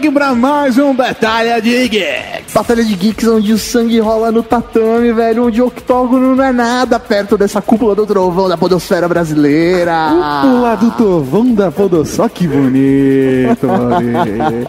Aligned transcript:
aqui 0.00 0.10
para 0.10 0.34
mais 0.34 0.78
um 0.78 0.94
Batalha 0.94 1.60
de 1.60 1.86
Geeks. 1.86 2.39
Batalha 2.52 2.84
de 2.84 2.94
Geeks 2.96 3.28
onde 3.28 3.52
o 3.52 3.58
sangue 3.58 4.00
rola 4.00 4.32
no 4.32 4.42
tatame, 4.42 5.12
velho, 5.12 5.46
onde 5.46 5.62
o 5.62 5.66
octógono 5.66 6.34
não 6.34 6.44
é 6.44 6.52
nada 6.52 6.98
perto 6.98 7.38
dessa 7.38 7.62
cúpula 7.62 7.94
do 7.94 8.04
trovão 8.04 8.48
da 8.48 8.56
podosfera 8.56 9.08
brasileira. 9.08 10.10
Cúpula 10.42 10.76
do 10.76 10.90
trovão 10.90 11.54
da 11.54 11.70
podosfera, 11.70 12.28
que 12.28 12.48
bonito. 12.48 13.68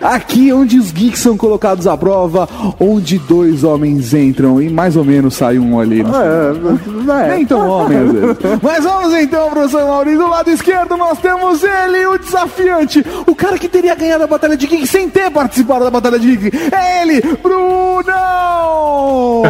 aqui 0.02 0.54
onde 0.54 0.78
os 0.78 0.92
geeks 0.92 1.20
são 1.20 1.36
colocados 1.36 1.88
à 1.88 1.98
prova, 1.98 2.48
onde 2.80 3.18
dois 3.18 3.64
homens 3.64 4.14
entram 4.14 4.62
e 4.62 4.70
mais 4.70 4.96
ou 4.96 5.04
menos 5.04 5.36
sai 5.36 5.58
um 5.58 5.80
ali. 5.80 6.02
É, 6.02 7.26
é. 7.26 7.36
Nem 7.36 7.46
tão 7.46 7.68
homem 7.68 7.98
às 7.98 8.12
vezes. 8.12 8.38
Mas 8.62 8.84
vamos 8.84 9.14
então, 9.16 9.50
professor 9.50 9.86
Maurício, 9.88 10.20
do 10.20 10.30
lado 10.30 10.50
esquerdo 10.52 10.96
nós 10.98 11.18
temos 11.20 11.64
ele, 11.64 12.06
o 12.06 12.18
desafiante, 12.18 13.04
o 13.26 13.34
cara 13.34 13.58
que 13.58 13.68
teria 13.68 13.96
ganhado 13.96 14.24
a 14.24 14.28
Batalha 14.28 14.56
de 14.56 14.68
Geeks 14.68 14.90
sem 14.90 15.10
ter 15.10 15.32
participado 15.32 15.84
da 15.84 15.92
Batalha 15.92 16.20
de 16.20 16.36
Geeks. 16.36 16.72
É 16.72 17.02
ele, 17.02 17.22
Brunão! 17.72 19.44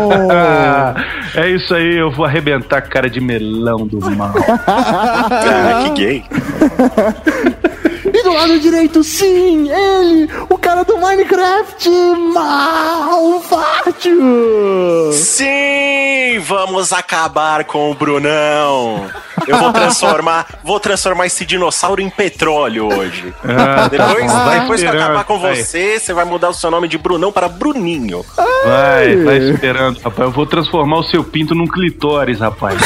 é 1.36 1.50
isso 1.50 1.74
aí, 1.74 1.98
eu 1.98 2.12
vou 2.12 2.26
arrebentar 2.26 2.78
a 2.78 2.82
cara 2.82 3.10
de 3.10 3.20
melão 3.20 3.88
do 3.88 4.00
mal. 4.12 4.34
ah, 4.68 5.90
que 5.96 6.02
gay. 6.02 6.24
Do 8.32 8.38
lado 8.38 8.60
direito, 8.62 9.04
sim, 9.04 9.70
ele, 9.70 10.30
o 10.50 10.58
cara 10.58 10.86
do 10.86 10.98
Minecraft, 10.98 11.90
Malfátio! 12.34 14.14
Sim, 15.12 16.40
vamos 16.40 16.94
acabar 16.94 17.66
com 17.66 17.92
o 17.92 17.94
Brunão. 17.94 19.06
Eu 19.46 19.58
vou 19.58 19.74
transformar, 19.74 20.48
vou 20.64 20.80
transformar 20.80 21.26
esse 21.26 21.44
dinossauro 21.46 22.02
em 22.02 22.10
petróleo 22.10 22.88
hoje. 22.88 23.34
Ah, 23.44 23.90
depois, 23.90 24.32
vai 24.32 24.60
depois 24.62 24.82
que 24.82 24.88
eu 24.88 24.94
acabar 24.94 25.26
com 25.26 25.38
vai. 25.38 25.58
você, 25.58 26.00
você 26.00 26.14
vai 26.14 26.24
mudar 26.24 26.52
o 26.52 26.54
seu 26.54 26.72
nome 26.72 26.88
de 26.88 26.98
Brunão 26.98 27.34
para 27.34 27.50
Bruninho. 27.50 28.26
Vai, 28.64 29.18
vai 29.18 29.40
esperando, 29.40 30.00
rapaz. 30.00 30.30
Eu 30.30 30.32
vou 30.32 30.46
transformar 30.46 31.00
o 31.00 31.04
seu 31.04 31.22
pinto 31.22 31.54
num 31.54 31.68
clitóris, 31.68 32.40
rapaz. 32.40 32.80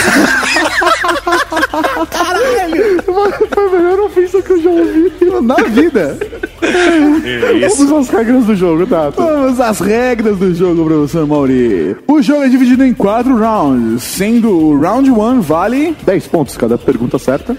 Caralho! 2.09 3.03
Foi 3.03 3.65
a 3.65 3.69
melhor 3.69 3.99
ofensa 3.99 4.41
que 4.41 4.51
eu 4.51 4.61
já 4.61 4.69
ouvi 4.69 5.09
na 5.41 5.55
vida. 5.55 6.17
Vamos 7.77 7.91
às 7.91 8.09
regras 8.09 8.45
do 8.45 8.55
jogo, 8.55 8.87
tá? 8.87 9.09
Vamos 9.09 9.59
às 9.59 9.79
regras 9.79 10.37
do 10.37 10.53
jogo, 10.53 10.85
professor 10.85 11.27
Mauri. 11.27 11.95
O 12.07 12.21
jogo 12.21 12.43
é 12.43 12.49
dividido 12.49 12.83
em 12.83 12.93
quatro 12.93 13.37
rounds, 13.37 14.03
sendo 14.03 14.49
o 14.49 14.79
round 14.79 15.09
1 15.11 15.41
vale 15.41 15.95
10 16.05 16.27
pontos 16.27 16.57
cada 16.57 16.77
pergunta 16.77 17.19
certa. 17.19 17.55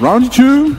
Round 0.00 0.30
2, 0.30 0.72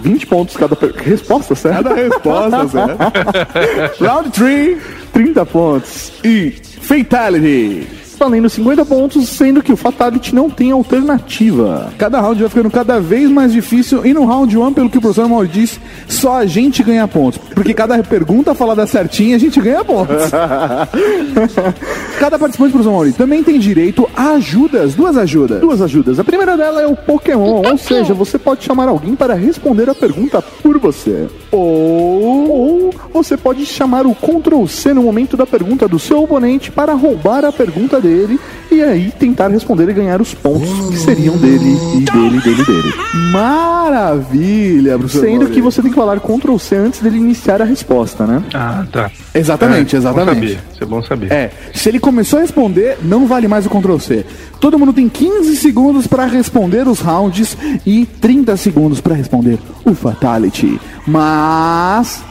20 0.00 0.26
pontos 0.26 0.56
cada 0.56 0.74
per... 0.74 0.92
resposta 0.92 1.54
certa. 1.54 1.82
Cada 1.82 1.94
resposta 1.94 2.68
certa. 2.68 4.04
round 4.04 4.30
3, 4.30 4.78
30 5.12 5.46
pontos. 5.46 6.12
E 6.24 6.50
Fatality 6.80 8.01
valendo 8.22 8.48
50 8.48 8.84
pontos, 8.84 9.28
sendo 9.28 9.60
que 9.60 9.72
o 9.72 9.76
Fatality 9.76 10.32
não 10.32 10.48
tem 10.48 10.70
alternativa. 10.70 11.92
Cada 11.98 12.20
round 12.20 12.38
vai 12.38 12.48
ficando 12.48 12.70
cada 12.70 13.00
vez 13.00 13.28
mais 13.28 13.52
difícil 13.52 14.06
e 14.06 14.14
no 14.14 14.24
round 14.24 14.56
1, 14.56 14.72
pelo 14.74 14.88
que 14.88 14.98
o 14.98 15.00
professor 15.00 15.28
Mauro 15.28 15.48
disse, 15.48 15.80
só 16.06 16.36
a 16.36 16.46
gente 16.46 16.84
ganha 16.84 17.08
pontos. 17.08 17.40
Porque 17.52 17.74
cada 17.74 18.00
pergunta 18.04 18.54
falada 18.54 18.86
certinha, 18.86 19.34
a 19.34 19.40
gente 19.40 19.60
ganha 19.60 19.84
pontos. 19.84 20.30
cada 22.20 22.38
participante, 22.38 22.70
professor 22.70 22.92
Mauro, 22.92 23.12
também 23.12 23.42
tem 23.42 23.58
direito 23.58 24.08
a 24.14 24.34
ajudas, 24.34 24.94
duas 24.94 25.16
ajudas. 25.16 25.60
Duas 25.60 25.82
ajudas. 25.82 26.20
A 26.20 26.24
primeira 26.24 26.56
dela 26.56 26.80
é 26.80 26.86
o 26.86 26.94
Pokémon, 26.94 27.62
ou 27.68 27.76
seja, 27.76 28.14
você 28.14 28.38
pode 28.38 28.62
chamar 28.62 28.86
alguém 28.86 29.16
para 29.16 29.34
responder 29.34 29.90
a 29.90 29.96
pergunta 29.96 30.40
por 30.62 30.78
você. 30.78 31.26
Ou, 31.50 32.52
ou 32.52 32.94
você 33.12 33.36
pode 33.36 33.66
chamar 33.66 34.06
o 34.06 34.14
Ctrl 34.14 34.64
C 34.66 34.94
no 34.94 35.02
momento 35.02 35.36
da 35.36 35.44
pergunta 35.44 35.88
do 35.88 35.98
seu 35.98 36.22
oponente 36.22 36.70
para 36.70 36.94
roubar 36.94 37.44
a 37.44 37.50
pergunta 37.50 38.00
dele 38.00 38.11
dele 38.12 38.40
e 38.70 38.82
aí 38.82 39.12
tentar 39.18 39.48
responder 39.48 39.88
e 39.88 39.92
ganhar 39.92 40.20
os 40.20 40.34
pontos 40.34 40.68
que 40.90 40.98
seriam 40.98 41.36
dele 41.36 41.76
e 41.94 42.00
dele, 42.00 42.40
dele, 42.40 42.64
dele. 42.64 42.94
Maravilha, 43.32 44.98
professor. 44.98 45.24
Sendo 45.24 45.46
que 45.48 45.60
você 45.60 45.82
tem 45.82 45.90
que 45.90 45.96
falar 45.96 46.20
Ctrl 46.20 46.56
C 46.58 46.76
antes 46.76 47.00
dele 47.00 47.16
iniciar 47.16 47.60
a 47.60 47.64
resposta, 47.64 48.26
né? 48.26 48.42
Ah, 48.54 48.84
tá. 48.90 49.10
Exatamente, 49.34 49.96
é, 49.96 49.98
exatamente. 49.98 50.58
Isso 50.72 50.82
é 50.82 50.86
bom 50.86 51.02
saber. 51.02 51.32
É, 51.32 51.50
se 51.74 51.88
ele 51.88 51.98
começou 51.98 52.38
a 52.38 52.42
responder, 52.42 52.98
não 53.02 53.26
vale 53.26 53.48
mais 53.48 53.66
o 53.66 53.70
Ctrl 53.70 53.98
C. 53.98 54.24
Todo 54.60 54.78
mundo 54.78 54.92
tem 54.92 55.08
15 55.08 55.56
segundos 55.56 56.06
para 56.06 56.26
responder 56.26 56.86
os 56.86 57.00
rounds 57.00 57.56
e 57.86 58.06
30 58.06 58.56
segundos 58.56 59.00
para 59.00 59.14
responder 59.14 59.58
o 59.84 59.94
Fatality. 59.94 60.80
Mas 61.06 62.22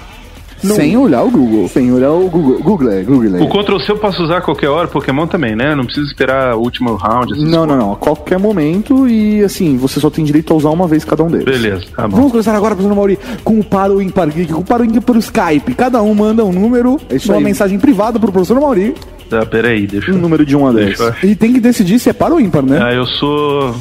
não. 0.63 0.75
Sem 0.75 0.97
olhar 0.97 1.23
o 1.23 1.31
Google. 1.31 1.67
Sem 1.67 1.91
olhar 1.91 2.11
o 2.11 2.29
Google. 2.29 2.59
Google 2.59 2.91
é, 2.91 3.03
Google 3.03 3.37
é. 3.37 3.41
O 3.41 3.49
Ctrl 3.49 3.79
C 3.79 3.91
eu 3.91 3.97
posso 3.97 4.23
usar 4.23 4.37
a 4.37 4.41
qualquer 4.41 4.69
hora, 4.69 4.87
Pokémon 4.87 5.27
também, 5.27 5.55
né? 5.55 5.75
Não 5.75 5.85
precisa 5.85 6.05
esperar 6.07 6.55
o 6.55 6.59
último 6.59 6.95
round. 6.95 7.33
Não, 7.43 7.65
não, 7.65 7.77
não. 7.77 7.93
A 7.93 7.95
qualquer 7.95 8.39
momento 8.39 9.07
e 9.07 9.43
assim, 9.43 9.77
você 9.77 9.99
só 9.99 10.09
tem 10.09 10.23
direito 10.23 10.53
a 10.53 10.55
usar 10.55 10.69
uma 10.69 10.87
vez 10.87 11.03
cada 11.03 11.23
um 11.23 11.27
deles. 11.27 11.45
Beleza, 11.45 11.85
tá 11.95 12.07
bom. 12.07 12.17
Vamos 12.17 12.31
começar 12.31 12.55
agora, 12.55 12.75
professor 12.75 12.95
Mauri, 12.95 13.19
com 13.43 13.59
o 13.59 13.63
Paro 13.63 14.01
Impar 14.01 14.29
Geek, 14.29 14.53
com 14.53 14.61
o 14.61 14.65
Paro 14.65 14.85
Impar 14.85 15.01
pelo 15.01 15.19
Skype. 15.19 15.73
Cada 15.75 16.01
um 16.01 16.13
manda 16.13 16.43
um 16.43 16.51
número, 16.51 16.99
uma 17.25 17.37
aí. 17.37 17.43
mensagem 17.43 17.79
privada 17.79 18.19
pro 18.19 18.31
professor 18.31 18.59
Mauri. 18.59 18.93
Tá, 19.29 19.45
peraí, 19.45 19.87
deixa 19.87 20.11
Um 20.11 20.17
número 20.17 20.45
de 20.45 20.57
1 20.57 20.67
a 20.67 20.71
10. 20.73 20.99
E 21.23 21.35
tem 21.35 21.53
que 21.53 21.59
decidir 21.61 21.97
se 21.99 22.09
é 22.09 22.13
par 22.13 22.33
ou 22.33 22.41
ímpar, 22.41 22.63
né? 22.63 22.79
Ah, 22.83 22.93
eu 22.93 23.05
sou. 23.05 23.73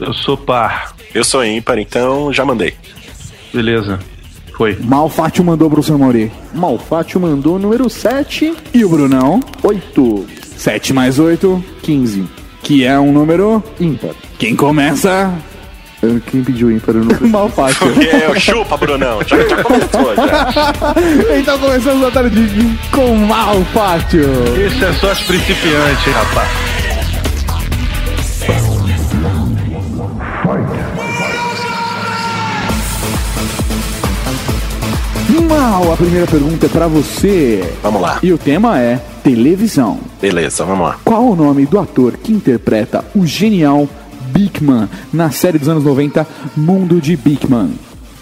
Eu 0.00 0.12
sou 0.12 0.36
par. 0.36 0.96
Eu 1.14 1.24
sou 1.24 1.44
ímpar, 1.44 1.78
então 1.78 2.32
já 2.32 2.44
mandei. 2.44 2.74
Beleza. 3.54 4.00
Foi. 4.56 4.76
Malfátio 4.82 5.44
mandou 5.44 5.68
pro 5.68 5.82
seu 5.82 5.98
Mauri. 5.98 6.32
Malfátio 6.54 7.20
mandou 7.20 7.58
número 7.58 7.90
7. 7.90 8.54
E 8.72 8.84
o 8.84 8.88
Brunão? 8.88 9.40
8. 9.62 10.26
7 10.56 10.92
mais 10.94 11.18
8, 11.18 11.62
15. 11.82 12.24
Que 12.62 12.84
é 12.84 12.98
um 12.98 13.12
número 13.12 13.62
ímpar. 13.78 14.12
Quem 14.38 14.56
começa? 14.56 15.32
Quem 16.30 16.42
pediu 16.42 16.70
ímpar? 16.70 16.94
Eu 16.94 17.04
não 17.04 17.20
Malfátio. 17.28 17.86
É, 18.02 18.38
chupa, 18.40 18.76
Brunão. 18.76 19.20
Já, 19.26 19.36
já 19.46 19.62
começou, 19.62 20.14
já. 20.16 20.48
então 21.38 21.58
começamos 21.58 22.06
a 22.06 22.10
tarde 22.10 22.78
com 22.90 23.14
Malfátio. 23.14 24.24
Esse 24.58 24.84
é 24.84 24.92
só 24.94 25.12
os 25.12 25.20
principiantes, 25.20 26.12
rapaz. 26.14 26.75
Mal, 35.42 35.92
a 35.92 35.96
primeira 35.96 36.26
pergunta 36.26 36.66
é 36.66 36.68
para 36.68 36.86
você. 36.88 37.74
Vamos 37.82 38.00
lá. 38.00 38.18
E 38.22 38.32
o 38.32 38.38
tema 38.38 38.80
é 38.80 39.00
televisão. 39.22 39.98
Beleza, 40.20 40.64
vamos 40.64 40.86
lá. 40.86 40.96
Qual 41.04 41.24
o 41.24 41.36
nome 41.36 41.66
do 41.66 41.78
ator 41.78 42.16
que 42.16 42.32
interpreta 42.32 43.04
o 43.14 43.26
genial 43.26 43.88
Bigman 44.28 44.88
na 45.12 45.30
série 45.30 45.58
dos 45.58 45.68
anos 45.68 45.84
90 45.84 46.26
Mundo 46.56 47.00
de 47.00 47.16
Bigman? 47.16 47.72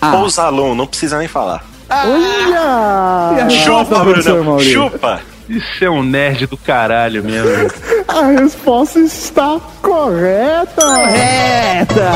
A. 0.01 0.13
Pousalon, 0.13 0.75
não 0.75 0.87
precisa 0.87 1.19
nem 1.19 1.29
falar. 1.29 1.65
Olha! 1.89 3.49
Chupa, 3.51 4.05
Bruno! 4.05 4.61
Chupa! 4.61 5.21
Isso 5.49 5.85
é 5.85 5.91
um 5.91 6.03
nerd 6.03 6.47
do 6.47 6.57
caralho 6.57 7.23
mesmo. 7.23 7.71
A 8.09 8.27
resposta 8.41 9.01
está 9.01 9.61
correta! 9.83 10.83
Correta! 10.83 12.11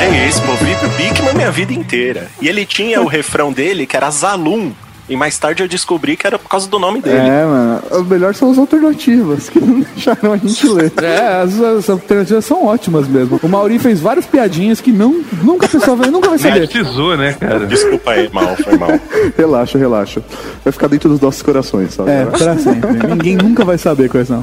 É 0.00 0.28
isso, 0.28 0.40
pô. 0.42 0.52
Vi 0.54 0.74
Bigman 0.96 1.34
minha 1.34 1.50
vida 1.50 1.72
inteira. 1.72 2.28
E 2.40 2.48
ele 2.48 2.64
tinha 2.64 3.00
o 3.00 3.06
refrão 3.06 3.52
dele 3.52 3.86
que 3.86 3.96
era 3.96 4.10
Zalum. 4.10 4.72
E 5.08 5.16
mais 5.16 5.38
tarde 5.38 5.62
eu 5.62 5.68
descobri 5.68 6.16
que 6.16 6.26
era 6.26 6.38
por 6.38 6.48
causa 6.48 6.66
do 6.66 6.78
nome 6.78 7.00
dele. 7.00 7.18
É, 7.18 7.44
mano. 7.44 7.82
Os 7.90 8.06
melhores 8.06 8.38
são 8.38 8.50
as 8.50 8.56
alternativas, 8.56 9.50
que 9.50 9.60
não 9.60 9.80
deixaram 9.80 10.32
a 10.32 10.36
gente 10.36 10.66
ler. 10.66 10.92
É, 11.02 11.42
as, 11.42 11.60
as 11.60 11.90
alternativas 11.90 12.44
são 12.44 12.64
ótimas 12.64 13.06
mesmo. 13.06 13.38
O 13.42 13.48
Mauri 13.48 13.78
fez 13.78 14.00
várias 14.00 14.24
piadinhas 14.24 14.80
que 14.80 14.90
não, 14.90 15.22
nunca 15.42 15.66
a 15.66 15.68
pessoa 15.68 15.96
vai, 15.96 16.10
nunca 16.10 16.30
vai 16.30 16.38
saber. 16.38 16.68
Precisou, 16.68 17.16
né, 17.16 17.34
cara? 17.38 17.66
Desculpa 17.66 18.12
aí, 18.12 18.30
mal, 18.32 18.56
foi 18.56 18.78
mal. 18.78 18.98
relaxa, 19.36 19.78
relaxa. 19.78 20.22
Vai 20.64 20.72
ficar 20.72 20.88
dentro 20.88 21.10
dos 21.10 21.20
nossos 21.20 21.42
corações, 21.42 21.92
sabe? 21.92 22.10
É, 22.10 22.24
pra 22.24 22.56
sempre. 22.56 23.06
Ninguém 23.06 23.36
nunca 23.36 23.64
vai 23.64 23.76
saber 23.76 24.08
quais 24.08 24.28
são. 24.28 24.42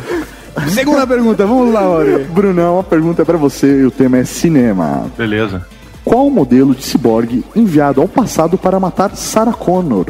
Segunda 0.68 1.08
pergunta, 1.08 1.46
vamos 1.46 1.74
lá, 1.74 1.82
Mauri. 1.82 2.26
Brunão, 2.26 2.78
a 2.80 2.84
pergunta 2.84 3.24
é 3.24 3.26
pra 3.26 3.38
você 3.38 3.82
e 3.82 3.86
o 3.86 3.92
tema 3.92 4.20
é 4.20 4.26
cinema. 4.26 5.06
Beleza. 5.18 5.66
Qual 6.04 6.28
o 6.28 6.32
modelo 6.32 6.76
de 6.76 6.84
ciborgue 6.84 7.44
enviado 7.56 8.02
ao 8.02 8.08
passado 8.08 8.58
para 8.58 8.80
matar 8.80 9.16
Sarah 9.16 9.54
Connor? 9.54 10.08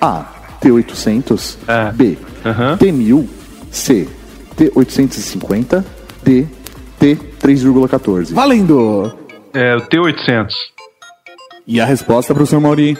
A. 0.00 0.24
T800. 0.62 1.56
É. 1.66 1.92
B. 1.92 2.18
Uhum. 2.44 2.76
T1000. 2.76 3.28
C. 3.70 4.08
T850. 4.56 5.84
D. 6.24 6.46
T3,14. 7.00 8.34
Valendo! 8.34 9.16
É, 9.54 9.76
o 9.76 9.80
T800. 9.82 10.48
E 11.66 11.80
a 11.80 11.84
resposta 11.84 12.34
para 12.34 12.42
o 12.42 12.46
seu 12.46 12.60
Mauri? 12.60 12.98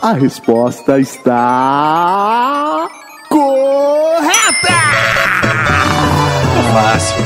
A 0.00 0.12
resposta 0.12 0.98
está. 0.98 2.88
Correta! 3.28 4.78
Fácil. 6.72 7.24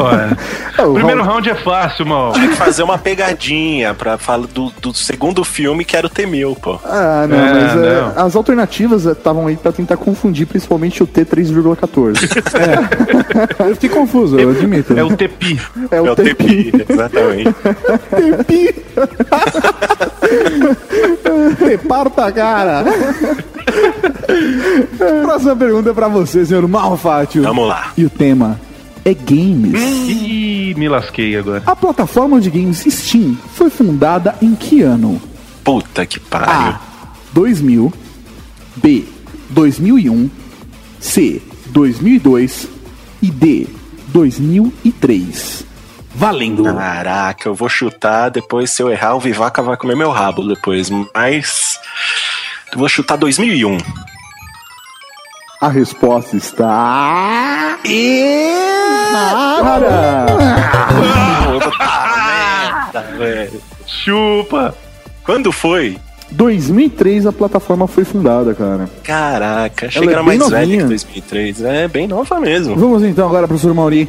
Olha. 0.00 0.36
O 0.82 0.94
primeiro 0.94 1.22
round... 1.22 1.48
round 1.48 1.50
é 1.50 1.54
fácil, 1.62 2.06
mano. 2.06 2.32
Tinha 2.32 2.48
que 2.48 2.56
fazer 2.56 2.82
uma 2.82 2.98
pegadinha 2.98 3.94
pra 3.94 4.18
falar 4.18 4.46
do, 4.46 4.70
do 4.80 4.94
segundo 4.94 5.44
filme 5.44 5.84
que 5.84 5.96
era 5.96 6.06
o 6.06 6.10
T-1000, 6.10 6.56
pô. 6.58 6.78
Ah, 6.84 7.26
não, 7.28 7.36
é, 7.36 7.54
mas 7.54 7.76
é, 7.76 8.00
não. 8.00 8.26
as 8.26 8.36
alternativas 8.36 9.04
estavam 9.04 9.46
aí 9.46 9.56
pra 9.56 9.72
tentar 9.72 9.96
confundir 9.96 10.46
principalmente 10.46 11.02
o 11.02 11.06
T3,14. 11.06 12.20
é. 13.60 13.70
Eu 13.70 13.74
fiquei 13.74 13.88
confuso, 13.88 14.38
eu 14.38 14.50
admito. 14.50 14.98
É 14.98 15.02
o 15.02 15.16
TPI. 15.16 15.60
É 15.90 16.00
o, 16.00 16.06
é 16.06 16.10
o 16.10 16.16
TPI, 16.16 16.72
exatamente. 16.88 17.54
TPI. 18.44 18.74
Reparta, 21.58 22.32
cara. 22.32 22.84
Próxima 25.22 25.56
pergunta 25.56 25.94
pra 25.94 26.08
você, 26.08 26.44
senhor 26.44 26.66
Malfátio. 26.66 27.42
Vamos 27.42 27.68
lá. 27.68 27.92
E 27.96 28.04
o 28.04 28.10
tema 28.10 28.58
é 29.04 29.14
games. 29.14 30.08
Ih, 30.08 30.74
me 30.76 30.88
lasquei 30.88 31.36
agora. 31.36 31.62
A 31.66 31.74
plataforma 31.76 32.40
de 32.40 32.50
games 32.50 32.84
Steam 32.88 33.36
foi 33.54 33.70
fundada 33.70 34.36
em 34.42 34.54
que 34.54 34.82
ano? 34.82 35.20
Puta 35.64 36.06
que 36.06 36.18
pariu. 36.18 36.50
A. 36.50 36.80
2000. 37.32 37.92
B. 38.76 39.04
2001. 39.50 40.30
C. 40.98 41.42
2002. 41.66 42.68
E 43.22 43.30
D. 43.30 43.66
2003. 44.08 45.66
Valendo. 46.14 46.64
Caraca, 46.64 47.48
eu 47.48 47.54
vou 47.54 47.68
chutar, 47.68 48.30
depois 48.30 48.70
se 48.70 48.82
eu 48.82 48.90
errar, 48.90 49.14
o 49.14 49.20
Vivaca 49.20 49.62
vai 49.62 49.76
comer 49.76 49.96
meu 49.96 50.10
rabo 50.10 50.46
depois. 50.46 50.90
Mas. 50.90 51.78
Eu 52.72 52.78
vou 52.78 52.88
chutar 52.88 53.16
2001. 53.16 53.78
A 55.60 55.68
resposta 55.68 56.36
está. 56.36 57.78
Puta 62.86 63.00
velho. 63.18 63.60
Chupa! 63.86 64.74
Quando 65.24 65.52
foi? 65.52 65.96
2003 66.32 67.26
a 67.26 67.32
plataforma 67.32 67.86
foi 67.86 68.04
fundada, 68.04 68.54
cara. 68.54 68.88
Caraca, 69.02 69.86
achei 69.86 70.02
que 70.02 70.08
era 70.08 70.20
é 70.20 70.24
mais 70.24 70.38
novinha. 70.38 70.60
velha 70.60 70.76
que 70.78 70.84
2003. 70.84 71.62
É 71.62 71.88
bem 71.88 72.06
nova 72.06 72.40
mesmo. 72.40 72.76
Vamos 72.76 73.02
então 73.02 73.28
agora, 73.28 73.48
professor 73.48 73.74
Mauri, 73.74 74.08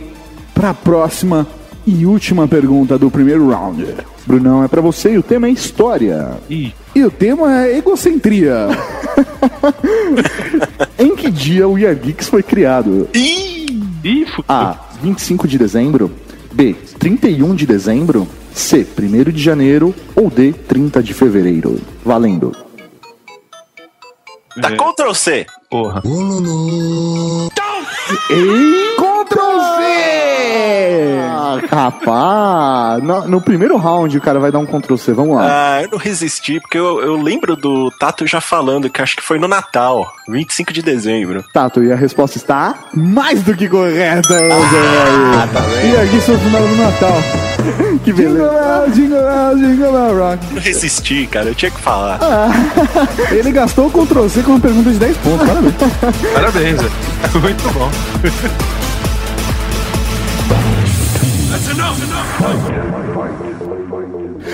para 0.54 0.70
a 0.70 0.74
próxima 0.74 1.48
e 1.86 2.06
última 2.06 2.48
pergunta 2.48 2.98
do 2.98 3.10
primeiro 3.10 3.50
round. 3.50 3.86
Brunão, 4.26 4.64
é 4.64 4.68
para 4.68 4.82
você 4.82 5.14
e 5.14 5.18
o 5.18 5.24
tema 5.24 5.48
é 5.48 5.52
história. 5.52 6.38
Ih. 6.50 6.74
E 6.94 7.04
o 7.04 7.10
tema 7.10 7.64
é 7.66 7.78
egocentria. 7.78 8.68
em 11.00 11.16
que 11.16 11.32
dia 11.32 11.68
o 11.68 11.76
Geeks 11.76 12.30
foi 12.30 12.44
criado? 12.44 13.10
Ih! 13.14 13.51
A. 14.48 14.76
25 15.02 15.48
de 15.48 15.58
dezembro. 15.58 16.12
B. 16.52 16.76
31 17.00 17.56
de 17.56 17.66
dezembro. 17.66 18.28
C. 18.54 18.86
1 18.98 19.32
de 19.32 19.42
janeiro. 19.42 19.94
Ou 20.16 20.30
D. 20.30 20.54
30 20.54 21.04
de 21.04 21.14
fevereiro. 21.14 21.80
Valendo. 22.04 22.52
Tá. 24.60 24.72
Ctrl 24.72 25.14
C. 25.14 25.46
Porra. 25.70 26.02
Ei, 28.30 28.96
Ctrl 28.98 29.60
C! 29.62 29.71
Rapaz, 31.82 33.02
no, 33.02 33.28
no, 33.28 33.42
primeiro 33.42 33.76
round 33.76 34.16
o 34.16 34.22
cara 34.22 34.40
vai 34.40 34.52
dar 34.52 34.60
um 34.60 34.68
Ctrl 34.68 34.98
C, 34.98 35.14
vamos 35.14 35.36
lá. 35.36 35.48
Ah, 35.50 35.82
eu 35.82 35.90
não 35.90 35.98
resisti, 35.98 36.60
porque 36.60 36.78
eu, 36.78 37.02
eu 37.02 37.20
lembro 37.20 37.56
do 37.56 37.90
Tato 37.90 38.28
já 38.28 38.40
falando 38.40 38.88
que 38.88 39.02
acho 39.02 39.16
que 39.16 39.24
foi 39.24 39.40
no 39.40 39.48
Natal, 39.48 40.14
25 40.30 40.72
de 40.72 40.84
dezembro. 40.84 41.44
Tato, 41.52 41.84
e 41.84 41.92
a 41.92 41.96
resposta 41.96 42.38
está 42.38 42.76
mais 42.94 43.42
do 43.42 43.56
que 43.56 43.68
correta, 43.68 44.32
ah, 44.32 45.48
tá 45.52 45.62
E 45.84 45.98
aqui 45.98 46.22
sou 46.22 46.36
o 46.36 46.40
final 46.40 46.62
do 46.62 46.76
Natal. 46.76 47.18
que 48.04 48.14
beleza. 48.14 48.86
Jingle 48.94 49.56
jingle 49.56 49.76
jingle 49.76 50.18
rock. 50.20 50.54
Não 50.54 50.62
resisti, 50.62 51.26
cara, 51.28 51.48
eu 51.48 51.56
tinha 51.56 51.72
que 51.72 51.82
falar. 51.82 52.20
Ah, 52.22 52.52
ele 53.34 53.52
gastou 53.52 53.88
o 53.88 53.92
Ctrl 53.92 54.28
C 54.28 54.44
com 54.44 54.52
uma 54.52 54.60
pergunta 54.60 54.92
de 54.92 55.00
10 55.00 55.18
pontos, 55.18 55.48
parabéns. 55.48 55.76
Parabéns, 56.34 56.82
muito 57.42 57.74
bom. 57.74 58.91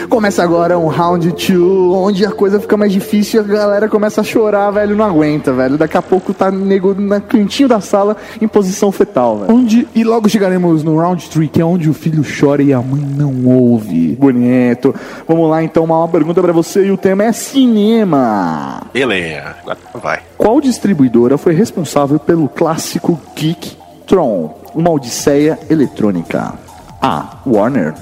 Começa 0.09 0.43
agora 0.43 0.77
um 0.77 0.87
round 0.87 1.29
2, 1.29 1.51
onde 1.93 2.25
a 2.25 2.31
coisa 2.31 2.59
fica 2.59 2.75
mais 2.75 2.91
difícil 2.91 3.41
e 3.41 3.43
a 3.43 3.47
galera 3.47 3.87
começa 3.87 4.21
a 4.21 4.23
chorar, 4.23 4.71
velho, 4.71 4.95
não 4.95 5.05
aguenta, 5.05 5.53
velho. 5.53 5.77
Daqui 5.77 5.97
a 5.97 6.01
pouco 6.01 6.33
tá 6.33 6.49
nego 6.49 6.93
na 6.99 7.19
cantinho 7.19 7.69
da 7.69 7.79
sala 7.79 8.17
em 8.41 8.47
posição 8.47 8.91
fetal, 8.91 9.39
velho. 9.39 9.53
Onde, 9.53 9.87
e 9.93 10.03
logo 10.03 10.27
chegaremos 10.27 10.83
no 10.83 10.97
round 10.97 11.29
3, 11.29 11.49
que 11.51 11.61
é 11.61 11.65
onde 11.65 11.89
o 11.89 11.93
filho 11.93 12.23
chora 12.23 12.63
e 12.63 12.73
a 12.73 12.81
mãe 12.81 13.01
não 13.01 13.45
ouve. 13.45 14.15
Bonito. 14.15 14.93
Vamos 15.27 15.49
lá 15.49 15.63
então, 15.63 15.83
uma 15.83 16.07
pergunta 16.07 16.41
para 16.41 16.53
você 16.53 16.85
e 16.85 16.91
o 16.91 16.97
tema 16.97 17.23
é 17.23 17.31
cinema. 17.31 18.81
Beleza, 18.93 19.55
agora 19.61 19.77
vai. 20.01 20.19
Qual 20.37 20.59
distribuidora 20.59 21.37
foi 21.37 21.53
responsável 21.53 22.19
pelo 22.19 22.49
clássico 22.49 23.19
Geek 23.35 23.77
Tron, 24.05 24.57
uma 24.73 24.89
odisseia 24.89 25.59
eletrônica? 25.69 26.66
A. 27.07 27.39
Warner. 27.45 27.93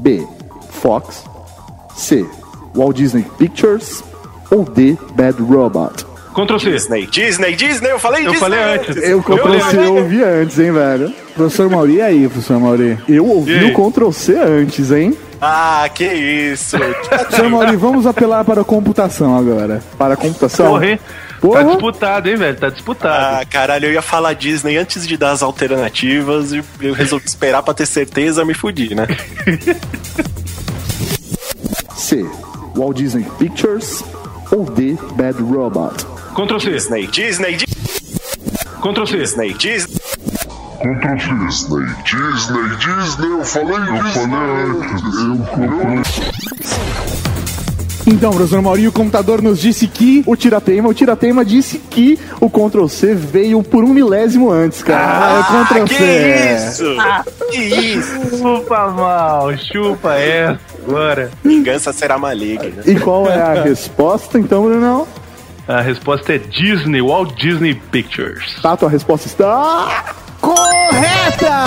B. 0.00 0.26
Fox. 0.70 1.24
C. 1.94 2.26
Walt 2.74 2.96
Disney 2.96 3.24
Pictures. 3.38 4.02
Ou 4.50 4.64
D. 4.64 4.98
Bad 5.14 5.40
Robot. 5.40 6.04
Ctrl 6.34 6.58
C. 6.58 6.70
Disney, 6.72 7.06
Disney, 7.06 7.54
Disney, 7.54 7.90
eu 7.90 8.00
falei 8.00 8.26
eu 8.26 8.32
Disney. 8.32 8.40
Falei 8.40 8.58
antes. 8.74 8.96
Eu 8.96 9.22
Ctrl 9.22 9.60
C 9.70 9.76
eu 9.76 9.94
ouvi 9.94 10.20
antes, 10.24 10.58
hein, 10.58 10.72
velho. 10.72 11.14
Professor 11.36 11.70
Mauri, 11.70 11.94
e 11.94 12.02
aí, 12.02 12.28
professor 12.28 12.58
Mauri? 12.58 12.98
Eu 13.08 13.24
ouvi 13.24 13.66
o 13.66 13.72
Ctrl 13.72 14.10
C 14.10 14.34
antes, 14.34 14.90
hein? 14.90 15.16
Ah, 15.40 15.88
que 15.94 16.04
isso. 16.04 16.76
professor 17.08 17.48
Mauri, 17.50 17.76
vamos 17.76 18.04
apelar 18.04 18.44
para 18.44 18.62
a 18.62 18.64
computação 18.64 19.36
agora. 19.38 19.80
Para 19.96 20.14
a 20.14 20.16
computação. 20.16 20.70
Porra, 20.70 20.98
Porra. 21.42 21.64
Tá 21.64 21.70
disputado, 21.72 22.28
hein, 22.30 22.36
velho? 22.36 22.56
Tá 22.56 22.70
disputado. 22.70 23.42
Ah, 23.42 23.44
caralho, 23.44 23.86
eu 23.86 23.92
ia 23.92 24.00
falar 24.00 24.32
Disney 24.32 24.76
antes 24.76 25.04
de 25.06 25.16
dar 25.16 25.32
as 25.32 25.42
alternativas 25.42 26.52
e 26.52 26.62
eu 26.80 26.94
resolvi 26.94 27.26
esperar 27.26 27.62
pra 27.64 27.74
ter 27.74 27.84
certeza, 27.86 28.44
me 28.44 28.54
fudi, 28.54 28.94
né? 28.94 29.08
C. 31.96 32.24
Walt 32.76 32.96
Disney 32.96 33.24
Pictures 33.38 34.04
ou 34.52 34.64
D. 34.64 34.96
Bad 35.16 35.42
Robot? 35.42 36.04
Ctrl 36.34 36.60
C. 36.60 36.70
Disney, 36.70 37.06
Disney, 37.08 37.56
Disney. 37.56 37.66
Ctrl 38.80 39.04
C. 39.06 39.16
Disney, 39.18 39.52
Disney. 39.54 39.96
Ctrl 40.78 41.46
Disney, 41.48 41.86
Disney, 42.04 42.76
Disney, 42.76 43.30
eu 43.32 43.44
falei, 43.44 43.76
eu 43.76 44.02
Disney. 44.02 44.12
falei, 44.12 44.68
eu 44.68 44.82
falei. 46.04 47.11
Então, 48.06 48.32
professor 48.32 48.60
Maurinho, 48.60 48.90
o 48.90 48.92
computador 48.92 49.40
nos 49.40 49.60
disse 49.60 49.86
que 49.86 50.24
o 50.26 50.34
Tirateima, 50.34 50.88
o 50.88 50.94
Tirateima 50.94 51.44
disse 51.44 51.78
que 51.78 52.18
o 52.40 52.50
Ctrl 52.50 52.88
C 52.88 53.14
veio 53.14 53.62
por 53.62 53.84
um 53.84 53.88
milésimo 53.88 54.50
antes, 54.50 54.82
cara. 54.82 55.00
Ah, 55.00 55.38
ah 55.38 55.64
Ctrl 55.66 55.84
que 55.84 55.94
C. 55.94 56.54
isso? 56.56 56.96
Ah, 56.98 57.24
que 57.50 57.58
isso? 57.58 58.38
Chupa 58.38 58.88
mal, 58.88 59.56
chupa 59.56 60.14
essa 60.14 60.58
agora. 60.84 61.30
Vingança 61.44 61.92
será 61.92 62.18
maligna. 62.18 62.82
E 62.84 62.96
qual 62.96 63.26
é 63.28 63.40
a 63.40 63.62
resposta, 63.62 64.38
então, 64.38 64.64
Bruno? 64.64 65.06
A 65.68 65.80
resposta 65.80 66.34
é 66.34 66.38
Disney, 66.38 67.00
Walt 67.00 67.34
Disney 67.40 67.74
Pictures. 67.74 68.60
Tá, 68.60 68.76
tua 68.76 68.90
resposta 68.90 69.28
está 69.28 70.14
correta! 70.40 71.62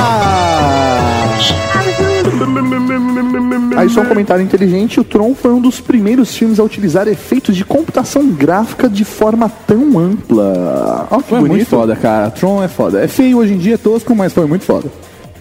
Aí 3.85 3.89
só 3.91 4.01
um 4.01 4.05
comentário 4.05 4.43
inteligente, 4.43 4.99
o 4.99 5.03
Tron 5.03 5.35
foi 5.35 5.51
um 5.51 5.61
dos 5.61 5.79
primeiros 5.79 6.35
filmes 6.35 6.59
a 6.59 6.63
utilizar 6.63 7.07
efeitos 7.07 7.55
de 7.55 7.63
computação 7.63 8.27
gráfica 8.29 8.89
de 8.89 9.05
forma 9.05 9.47
tão 9.67 9.99
ampla. 9.99 11.07
Ó, 11.11 11.17
que 11.17 11.29
foi 11.29 11.39
bonito. 11.39 11.55
muito 11.55 11.69
foda, 11.69 11.95
cara. 11.95 12.31
Tron 12.31 12.63
é 12.63 12.67
foda. 12.67 13.03
É 13.03 13.07
feio 13.07 13.37
hoje 13.37 13.53
em 13.53 13.57
dia, 13.57 13.75
é 13.75 13.77
tosco, 13.77 14.15
mas 14.15 14.33
foi 14.33 14.47
muito 14.47 14.65
foda. 14.65 14.89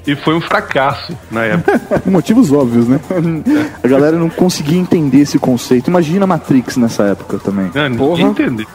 E 0.07 0.15
foi 0.15 0.35
um 0.35 0.41
fracasso 0.43 1.17
na 1.31 1.45
época. 1.45 2.03
Motivos 2.05 2.53
óbvios, 2.53 2.87
né? 2.87 3.01
A 3.83 3.89
galera 3.89 4.19
não 4.19 4.29
conseguia 4.29 4.79
entender 4.79 5.21
esse 5.21 5.39
conceito. 5.39 5.89
Imagina 5.89 6.27
Matrix 6.27 6.77
nessa 6.77 7.05
época 7.05 7.39
também. 7.39 7.71
Não, 7.75 7.97
Porra. 7.97 8.21
entender. 8.25 8.67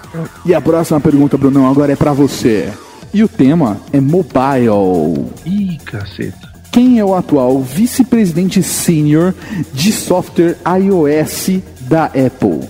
E 0.43 0.55
a 0.55 0.59
próxima 0.59 0.99
pergunta, 0.99 1.37
Brunão, 1.37 1.69
agora 1.69 1.93
é 1.93 1.95
para 1.95 2.13
você. 2.13 2.73
E 3.13 3.23
o 3.23 3.27
tema 3.27 3.77
é 3.93 4.01
mobile. 4.01 5.27
Ih, 5.45 5.77
caceta. 5.85 6.48
Quem 6.71 6.99
é 6.99 7.05
o 7.05 7.15
atual 7.15 7.59
vice-presidente 7.61 8.61
sênior 8.61 9.33
de 9.73 9.91
software 9.91 10.55
iOS 10.79 11.61
da 11.81 12.05
Apple? 12.05 12.67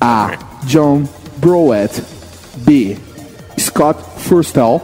A. 0.00 0.38
John 0.64 1.04
Browett. 1.36 2.02
B. 2.58 2.96
Scott 3.58 4.00
Forstall. 4.18 4.80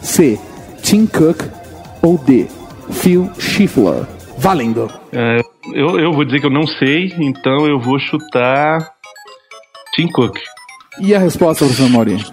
C. 0.00 0.38
Tim 0.82 1.06
Cook. 1.06 1.42
Ou 2.02 2.16
D. 2.18 2.46
Phil 2.90 3.28
Schiffer. 3.38 4.06
Valendo. 4.38 4.88
É, 5.12 5.40
eu, 5.74 5.98
eu 5.98 6.12
vou 6.12 6.24
dizer 6.24 6.40
que 6.40 6.46
eu 6.46 6.50
não 6.50 6.66
sei, 6.66 7.12
então 7.18 7.66
eu 7.66 7.80
vou 7.80 7.98
chutar 7.98 8.92
Tim 9.94 10.06
Cook. 10.06 10.38
E 11.00 11.14
a 11.14 11.18
resposta, 11.18 11.64
professor 11.64 11.90
Maurinho? 11.90 12.24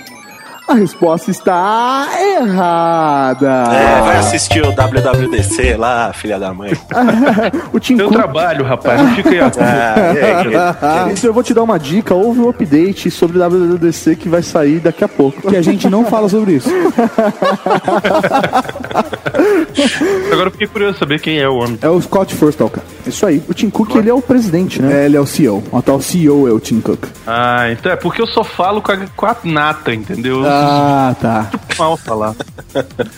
A 0.67 0.73
resposta 0.73 1.29
está 1.29 2.07
errada. 2.39 3.47
É, 3.71 4.01
vai 4.01 4.17
assistir 4.17 4.65
o 4.65 4.71
WWDC 4.71 5.77
lá, 5.77 6.11
filha 6.11 6.39
da 6.39 6.51
mãe. 6.53 6.71
o 7.71 7.79
Tim 7.79 7.97
Cook... 7.97 8.11
trabalho, 8.11 8.65
rapaz. 8.65 8.99
Não 8.99 9.15
fica 9.15 9.29
aí. 9.29 9.35
Ah, 9.59 11.09
é, 11.09 11.11
Então 11.13 11.29
eu 11.29 11.33
vou 11.33 11.43
te 11.43 11.53
dar 11.53 11.61
uma 11.61 11.77
dica, 11.77 12.15
houve 12.15 12.39
um 12.39 12.49
update 12.49 13.11
sobre 13.11 13.37
o 13.37 13.41
WWDC 13.47 14.15
que 14.15 14.27
vai 14.27 14.41
sair 14.41 14.79
daqui 14.79 15.03
a 15.03 15.07
pouco. 15.07 15.49
Que 15.49 15.55
a 15.55 15.61
gente 15.61 15.87
não 15.89 16.05
fala 16.05 16.27
sobre 16.27 16.53
isso. 16.53 16.69
Agora 20.31 20.47
eu 20.47 20.51
fiquei 20.51 20.67
curioso 20.67 20.97
saber 20.97 21.19
quem 21.19 21.39
é 21.39 21.47
o 21.47 21.55
homem. 21.57 21.77
É 21.81 21.89
o 21.89 22.01
Scott 22.01 22.33
Forstall, 22.33 22.69
cara. 22.69 22.87
Isso 23.05 23.25
aí. 23.25 23.41
O 23.47 23.53
Tim 23.53 23.69
Cook, 23.69 23.95
ele 23.95 24.09
é 24.09 24.13
o 24.13 24.21
presidente, 24.21 24.81
né? 24.81 25.03
É, 25.03 25.05
ele 25.05 25.17
é 25.17 25.19
o 25.19 25.25
CEO. 25.25 25.63
O 25.71 25.77
atual 25.77 26.01
CEO 26.01 26.47
é 26.47 26.51
o 26.51 26.59
Tim 26.59 26.79
Cook. 26.79 27.05
Ah, 27.27 27.69
então 27.71 27.91
é 27.91 27.95
porque 27.95 28.21
eu 28.21 28.27
só 28.27 28.43
falo 28.43 28.81
com 28.81 28.91
a, 28.91 28.97
com 29.15 29.25
a 29.25 29.35
nata, 29.43 29.93
entendeu? 29.93 30.43
Eu 30.43 30.54
Ah, 30.57 31.15
tá. 31.19 31.51
mal 31.77 31.97
falar. 31.97 32.35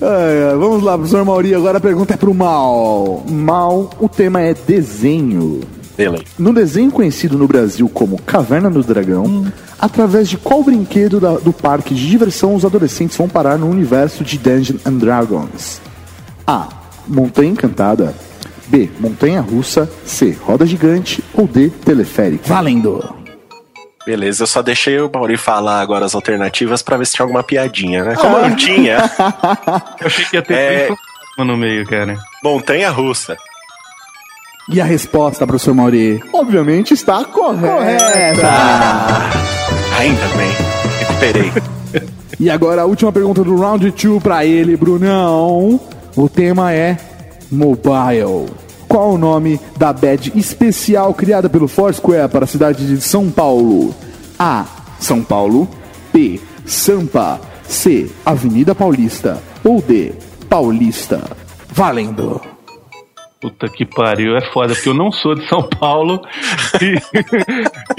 Ai, 0.00 0.50
ai, 0.50 0.56
vamos 0.56 0.82
lá, 0.82 0.96
professor 0.96 1.24
Mauri. 1.24 1.54
Agora 1.54 1.78
a 1.78 1.80
pergunta 1.80 2.14
é 2.14 2.16
pro 2.16 2.34
Mal. 2.34 3.22
Mal, 3.28 3.90
o 4.00 4.08
tema 4.08 4.40
é 4.40 4.52
desenho. 4.54 5.60
Beleza. 5.96 6.24
No 6.38 6.52
desenho 6.52 6.90
conhecido 6.90 7.38
no 7.38 7.46
Brasil 7.46 7.88
como 7.88 8.20
Caverna 8.22 8.68
do 8.68 8.82
Dragão, 8.82 9.24
Hum. 9.26 9.46
através 9.78 10.28
de 10.28 10.36
qual 10.36 10.64
brinquedo 10.64 11.20
da- 11.20 11.36
do 11.36 11.52
parque 11.52 11.94
de 11.94 12.08
diversão 12.08 12.54
os 12.54 12.64
adolescentes 12.64 13.16
vão 13.16 13.28
parar 13.28 13.56
no 13.56 13.68
universo 13.70 14.24
de 14.24 14.36
Dungeons 14.38 14.84
and 14.84 14.94
Dragons? 14.94 15.80
A. 16.46 16.68
Montanha 17.06 17.50
Encantada. 17.52 18.12
B. 18.66 18.90
Montanha 18.98 19.40
Russa. 19.40 19.88
C. 20.04 20.36
Roda 20.42 20.66
Gigante. 20.66 21.22
Ou 21.34 21.46
D. 21.46 21.68
Teleférico. 21.68 22.48
Valendo. 22.48 23.04
Beleza, 24.06 24.42
eu 24.42 24.46
só 24.46 24.60
deixei 24.62 25.00
o 25.00 25.10
Mauri 25.12 25.36
falar 25.38 25.80
agora 25.80 26.04
as 26.04 26.14
alternativas 26.14 26.82
pra 26.82 26.96
ver 26.98 27.06
se 27.06 27.14
tinha 27.14 27.24
alguma 27.24 27.42
piadinha, 27.42 28.04
né? 28.04 28.14
Como 28.16 28.38
não 28.38 28.54
tinha, 28.54 28.98
Eu 30.00 30.06
achei 30.06 30.24
que 30.26 30.36
ia 30.36 30.42
ter 30.42 30.54
É. 30.54 30.88
no 31.44 31.56
meio, 31.56 31.86
cara. 31.86 32.18
montanha 32.42 32.90
russa. 32.90 33.36
E 34.68 34.80
a 34.80 34.84
resposta, 34.84 35.46
professor 35.46 35.74
Mauri? 35.74 36.22
Obviamente 36.32 36.92
está 36.94 37.24
correta. 37.24 38.48
Ainda 39.98 40.26
bem, 40.36 40.52
recuperei. 40.98 41.52
E 42.40 42.50
agora 42.50 42.82
a 42.82 42.84
última 42.84 43.12
pergunta 43.12 43.42
do 43.44 43.56
round 43.56 43.90
2 43.90 44.22
pra 44.22 44.44
ele, 44.44 44.76
Brunão. 44.76 45.80
O 46.16 46.28
tema 46.28 46.72
é 46.72 46.96
mobile. 47.50 48.48
Qual 48.94 49.14
o 49.14 49.18
nome 49.18 49.58
da 49.76 49.92
badge 49.92 50.30
especial 50.36 51.12
criada 51.14 51.48
pelo 51.48 51.66
Foursquare 51.66 52.28
para 52.28 52.44
a 52.44 52.46
cidade 52.46 52.86
de 52.86 53.00
São 53.00 53.28
Paulo? 53.28 53.92
A. 54.38 54.64
São 55.00 55.20
Paulo. 55.20 55.68
B. 56.12 56.40
Sampa. 56.64 57.40
C. 57.64 58.08
Avenida 58.24 58.72
Paulista. 58.72 59.42
Ou 59.64 59.82
D. 59.82 60.12
Paulista. 60.48 61.20
Valendo. 61.70 62.40
Puta 63.40 63.68
que 63.68 63.84
pariu, 63.84 64.36
é 64.36 64.52
foda, 64.52 64.74
porque 64.76 64.90
eu 64.90 64.94
não 64.94 65.10
sou 65.10 65.34
de 65.34 65.44
São 65.48 65.68
Paulo 65.68 66.22
e 66.80 66.94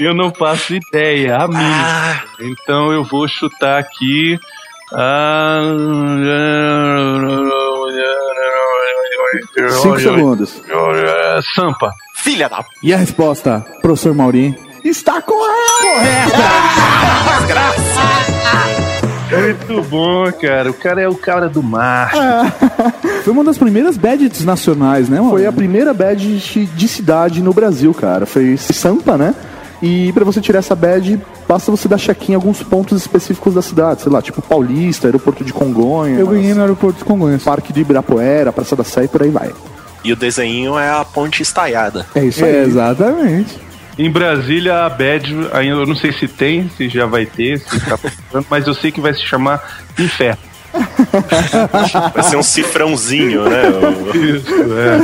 eu 0.02 0.14
não 0.14 0.32
faço 0.32 0.74
ideia, 0.76 1.36
a 1.36 1.46
mim. 1.46 1.56
Ah, 1.58 2.22
Então 2.40 2.90
eu 2.90 3.04
vou 3.04 3.28
chutar 3.28 3.78
aqui. 3.78 4.38
ah, 4.94 5.60
Cinco 9.82 10.00
segundos. 10.00 10.62
Sampa. 11.54 11.92
filha 12.14 12.48
da 12.48 12.64
E 12.82 12.92
a 12.92 12.96
resposta, 12.96 13.64
professor 13.82 14.14
Mauri? 14.14 14.54
Está 14.84 15.20
correta. 15.20 16.36
Muito 19.30 19.82
bom, 19.88 20.30
cara. 20.32 20.70
O 20.70 20.74
cara 20.74 21.00
é 21.02 21.08
o 21.08 21.14
cara 21.16 21.48
do 21.48 21.62
mar. 21.62 22.12
Foi 23.24 23.32
uma 23.32 23.42
das 23.42 23.58
primeiras 23.58 23.96
badges 23.96 24.44
nacionais, 24.44 25.08
né, 25.08 25.18
mano? 25.18 25.30
Foi 25.30 25.46
a 25.46 25.52
primeira 25.52 25.92
badge 25.92 26.66
de 26.66 26.88
cidade 26.88 27.42
no 27.42 27.52
Brasil, 27.52 27.92
cara. 27.92 28.24
Foi 28.24 28.56
Sampa, 28.56 29.16
né? 29.18 29.34
E 29.82 30.10
pra 30.12 30.24
você 30.24 30.40
tirar 30.40 30.60
essa 30.60 30.74
badge, 30.74 31.20
basta 31.46 31.70
você 31.70 31.86
dar 31.86 31.98
check-in 31.98 32.32
em 32.32 32.34
alguns 32.34 32.62
pontos 32.62 32.98
específicos 33.00 33.54
da 33.54 33.62
cidade. 33.62 34.02
Sei 34.02 34.10
lá, 34.10 34.22
tipo 34.22 34.40
Paulista, 34.40 35.06
Aeroporto 35.06 35.44
de 35.44 35.52
Congonhas. 35.52 36.18
Eu 36.18 36.26
ganhei 36.28 36.54
no 36.54 36.62
aeroporto 36.62 36.98
de 36.98 37.04
Congonhas. 37.04 37.42
Parque 37.42 37.72
de 37.72 37.80
Ibirapuera, 37.80 38.52
Praça 38.52 38.74
da 38.74 38.84
Sé 38.84 39.04
e 39.04 39.08
por 39.08 39.22
aí 39.22 39.30
vai. 39.30 39.50
E 40.04 40.12
o 40.12 40.16
desenho 40.16 40.78
é 40.78 40.88
a 40.90 41.04
ponte 41.04 41.42
estaiada. 41.42 42.06
É 42.14 42.24
isso 42.24 42.44
É, 42.44 42.60
aí. 42.60 42.66
exatamente. 42.66 43.58
Em 43.98 44.10
Brasília, 44.10 44.84
a 44.84 44.90
Bad, 44.90 45.34
ainda 45.52 45.76
eu 45.76 45.86
não 45.86 45.96
sei 45.96 46.12
se 46.12 46.28
tem, 46.28 46.70
se 46.76 46.88
já 46.88 47.06
vai 47.06 47.24
ter, 47.26 47.58
se 47.60 47.80
tá 47.80 47.98
mas 48.50 48.66
eu 48.66 48.74
sei 48.74 48.92
que 48.92 49.00
vai 49.00 49.14
se 49.14 49.22
chamar 49.22 49.62
Inferno. 49.98 50.38
Vai 52.14 52.22
ser 52.24 52.36
um 52.36 52.42
cifrãozinho, 52.42 53.44
né? 53.48 53.62
Isso, 54.14 54.54
é. 54.74 54.98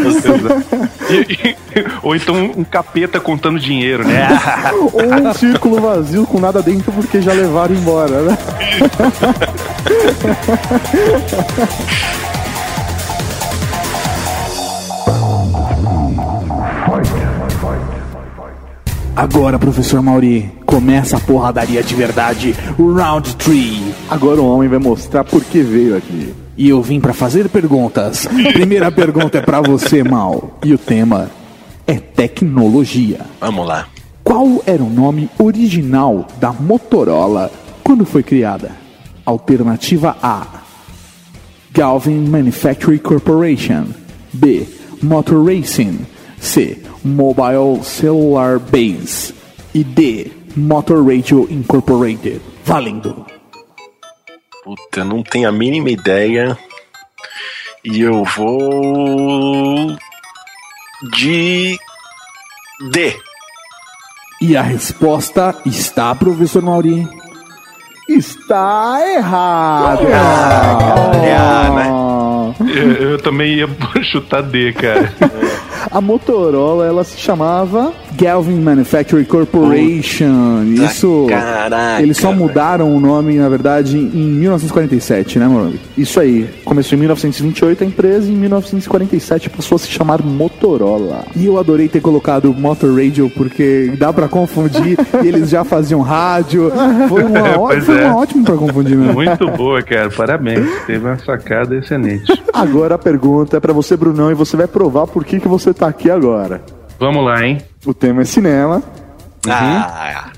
E- 1.13 1.51
e- 1.51 1.57
ou 2.03 2.15
então 2.15 2.35
um 2.57 2.63
capeta 2.65 3.19
contando 3.21 3.59
dinheiro, 3.59 4.07
né? 4.07 4.29
Ou 4.93 5.03
um 5.03 5.33
círculo 5.35 5.81
vazio 5.81 6.27
com 6.27 6.39
nada 6.39 6.61
dentro 6.63 6.93
porque 6.93 7.21
já 7.23 7.33
levaram 7.33 7.75
embora, 7.75 8.21
né? 8.23 8.37
Agora, 19.15 19.59
professor 19.59 20.01
Mauri, 20.01 20.51
começa 20.65 21.19
a 21.19 21.21
porradaria 21.21 21.83
de 21.83 21.95
verdade, 21.95 22.57
o 22.79 22.95
round 22.95 23.37
3. 23.37 23.95
Agora 24.09 24.41
o 24.41 24.51
homem 24.51 24.71
vai 24.71 24.79
mostrar 24.79 25.23
por 25.23 25.45
que 25.45 25.61
veio 25.61 25.97
aqui. 25.97 26.35
E 26.57 26.69
eu 26.71 26.81
vim 26.81 26.99
pra 26.99 27.13
fazer 27.13 27.51
perguntas. 27.51 28.27
Primeira 28.55 28.91
pergunta 28.91 29.39
é 29.39 29.43
pra 29.43 29.61
você, 29.61 30.03
Mal. 30.03 30.59
E 30.65 30.73
o 30.73 30.79
tema 30.79 31.31
é 31.87 31.99
tecnologia. 31.99 33.21
Vamos 33.39 33.67
lá. 33.67 33.87
Qual 34.25 34.63
era 34.67 34.83
o 34.83 34.89
nome 34.89 35.29
original 35.39 36.27
da 36.41 36.51
Motorola 36.53 37.51
quando 37.85 38.07
foi 38.07 38.23
criada? 38.23 38.71
Alternativa 39.27 40.17
A: 40.23 40.47
Galvin 41.71 42.27
Manufacturing 42.29 42.99
Corporation. 42.99 43.89
B: 44.33 44.67
Motor 45.03 45.45
Racing. 45.45 46.07
C: 46.43 46.77
Mobile 47.05 47.83
Cellular 47.85 48.59
Base. 48.59 49.33
E 49.73 49.85
D: 49.85 50.33
Motor 50.57 51.07
Radio 51.07 51.47
Incorporated. 51.49 52.43
Valendo. 52.65 53.25
Puta, 54.65 55.01
eu 55.01 55.05
não 55.05 55.23
tenho 55.23 55.49
a 55.49 55.53
mínima 55.53 55.89
ideia. 55.89 56.59
E 57.85 58.01
eu 58.01 58.25
vou. 58.25 59.97
De. 61.13 61.79
D. 62.91 63.17
E 64.41 64.57
a 64.57 64.63
resposta 64.63 65.55
está, 65.65 66.13
professor 66.15 66.61
Mauri. 66.61 67.07
Está 68.09 69.01
errado. 69.15 70.07
Ah, 70.13 71.71
né? 71.71 72.63
Eu, 72.69 73.11
eu 73.11 73.19
também 73.23 73.55
ia 73.55 73.69
chutar 74.11 74.43
D, 74.43 74.73
cara. 74.73 75.13
A 75.91 76.01
Motorola, 76.01 76.87
ela 76.87 77.05
se 77.05 77.19
chamava 77.19 77.93
Galvin 78.17 78.61
Manufacturing 78.61 79.25
Corporation. 79.25 80.65
Isso. 80.65 81.27
caraca, 81.29 82.03
Eles 82.03 82.17
só 82.17 82.33
mudaram 82.33 82.95
o 82.95 83.01
nome, 83.01 83.35
na 83.37 83.49
verdade, 83.49 83.97
em 83.99 84.09
1947, 84.33 85.39
né, 85.39 85.47
Morumbi? 85.47 85.81
Isso 85.97 86.21
aí. 86.21 86.49
Começou 86.65 86.97
em 86.97 87.01
1928 87.01 87.85
a 87.85 87.87
empresa 87.87 88.29
e 88.31 88.33
em 88.35 88.37
1947 88.37 89.51
passou 89.51 89.77
a 89.77 89.79
se 89.79 89.89
chamar 89.89 90.23
Motorola. 90.23 91.25
E 91.37 91.47
eu 91.47 91.59
adorei 91.59 91.89
ter 91.89 92.01
colocado 92.01 92.53
Motor 92.55 92.95
Radio 92.95 93.31
porque 93.37 93.93
dá 93.99 94.13
pra 94.13 94.29
confundir 94.29 94.99
e 95.23 95.27
eles 95.27 95.49
já 95.51 95.65
faziam 95.65 96.01
rádio. 96.01 96.71
Foi 97.09 97.25
uma, 97.25 97.41
ó- 97.59 97.81
foi 97.81 97.99
é. 98.01 98.07
uma 98.07 98.17
ótima 98.19 98.45
pra 98.45 98.57
confundir 98.57 98.97
mesmo. 98.97 99.15
Muito 99.15 99.47
boa, 99.57 99.83
cara. 99.83 100.11
Parabéns. 100.11 100.67
Teve 100.87 101.05
uma 101.07 101.19
sacada 101.19 101.77
excelente. 101.77 102.25
Agora 102.53 102.95
a 102.95 102.99
pergunta 102.99 103.57
é 103.57 103.61
pra 103.61 103.73
você, 103.73 103.97
Brunão, 103.97 104.31
e 104.31 104.35
você 104.35 104.57
vai 104.57 104.67
provar 104.67 105.07
por 105.07 105.25
que, 105.25 105.41
que 105.41 105.49
você 105.49 105.73
tá 105.73 105.87
aqui 105.89 106.11
agora. 106.11 106.63
Vamos 106.99 107.25
lá, 107.25 107.45
hein? 107.45 107.59
O 107.85 107.93
tema 107.93 108.23
é 108.23 108.25
cinema. 108.25 108.83
Ah, 109.49 110.31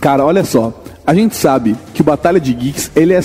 Cara, 0.00 0.24
olha 0.24 0.44
só. 0.44 0.82
A 1.06 1.14
gente 1.14 1.36
sabe 1.36 1.76
que 1.92 2.00
o 2.00 2.04
Batalha 2.04 2.40
de 2.40 2.52
Geeks, 2.52 2.90
ele 2.96 3.12
é, 3.12 3.20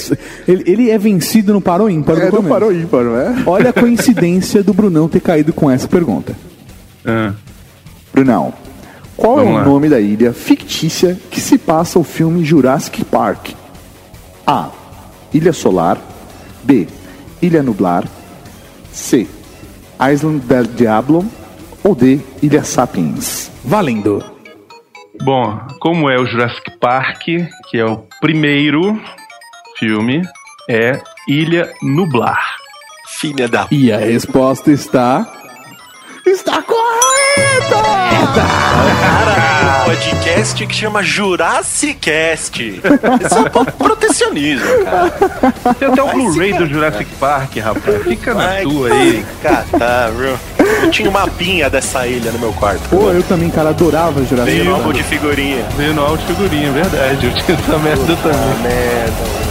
ele, 0.47 0.63
ele 0.69 0.89
é 0.91 0.97
vencido 0.97 1.53
no 1.53 1.61
Parou 1.61 1.89
Ímpar. 1.89 2.15
no 2.15 2.21
É, 2.21 2.25
não 2.25 2.31
começo. 2.31 2.49
parou 2.53 2.71
ímpar, 2.73 3.05
é? 3.05 3.35
Olha 3.45 3.69
a 3.69 3.73
coincidência 3.73 4.61
do 4.61 4.73
Brunão 4.73 5.07
ter 5.07 5.21
caído 5.21 5.53
com 5.53 5.71
essa 5.71 5.87
pergunta. 5.87 6.35
Ah, 7.05 7.33
Brunão, 8.13 8.53
qual 9.15 9.39
é 9.39 9.43
Vamos 9.43 9.53
o 9.53 9.57
lá. 9.59 9.65
nome 9.65 9.89
da 9.89 9.99
ilha 9.99 10.33
fictícia 10.33 11.17
que 11.31 11.39
se 11.39 11.57
passa 11.57 11.97
o 11.97 12.03
filme 12.03 12.43
Jurassic 12.43 13.03
Park? 13.05 13.51
A. 14.45 14.69
Ilha 15.33 15.53
Solar. 15.53 15.97
B. 16.63 16.85
Ilha 17.41 17.63
Nublar. 17.63 18.03
C. 18.91 19.25
Island 20.13 20.39
del 20.45 20.65
Diablo. 20.65 21.25
Ou 21.83 21.95
D. 21.95 22.19
Ilha 22.41 22.63
Sapiens. 22.63 23.51
Valendo. 23.63 24.23
Bom, 25.21 25.59
como 25.79 26.09
é 26.09 26.17
o 26.17 26.25
Jurassic 26.25 26.71
Park, 26.79 27.23
que 27.69 27.77
é 27.77 27.85
o 27.85 28.03
primeiro 28.21 28.99
filme, 29.77 30.21
é 30.69 30.99
Ilha 31.27 31.71
Nublar. 31.81 32.39
Filha 33.19 33.47
da. 33.47 33.67
E 33.69 33.91
a 33.91 33.97
resposta 33.97 34.71
está. 34.71 35.27
Está 36.25 36.61
correta! 36.61 37.81
Cara, 39.01 39.81
um 39.81 39.85
podcast 39.85 40.65
que 40.67 40.73
chama 40.75 41.01
Jurassic 41.03 41.95
Cast. 41.99 42.63
Isso 42.63 43.35
é 43.35 43.39
um 43.41 43.49
pouco 43.49 43.71
protecionismo, 43.73 44.85
cara. 44.85 45.09
Tem 45.77 45.87
até 45.89 46.03
o 46.03 46.07
Blu-ray 46.11 46.53
do. 46.53 46.65
Jurassic 46.67 47.09
Park, 47.19 47.57
rapaz. 47.57 48.03
Fica 48.03 48.33
na 48.33 48.45
Vai 48.47 48.63
tua 48.63 48.93
aí. 48.93 49.25
Catar, 49.41 50.11
viu? 50.11 50.37
Eu 50.83 50.91
tinha 50.91 51.09
uma 51.09 51.27
pinha 51.27 51.69
dessa 51.69 52.05
ilha 52.07 52.31
no 52.31 52.39
meu 52.39 52.53
quarto. 52.53 52.87
Pô, 52.89 53.11
eu 53.11 53.23
também, 53.23 53.49
cara, 53.49 53.69
adorava 53.69 54.23
Jurassic 54.23 54.51
Veio 54.51 54.65
no 54.65 54.75
álbum 54.75 54.93
de 54.93 55.03
figurinha. 55.03 55.65
Veio 55.75 55.93
no 55.93 56.01
áudio 56.01 56.25
figurinha, 56.27 56.69
é 56.69 56.71
verdade. 56.71 57.25
Eu 57.25 57.33
tinha 57.33 57.57
essa 57.57 57.77
merda 57.77 58.15
também. 58.17 58.61
Merda. 58.63 59.49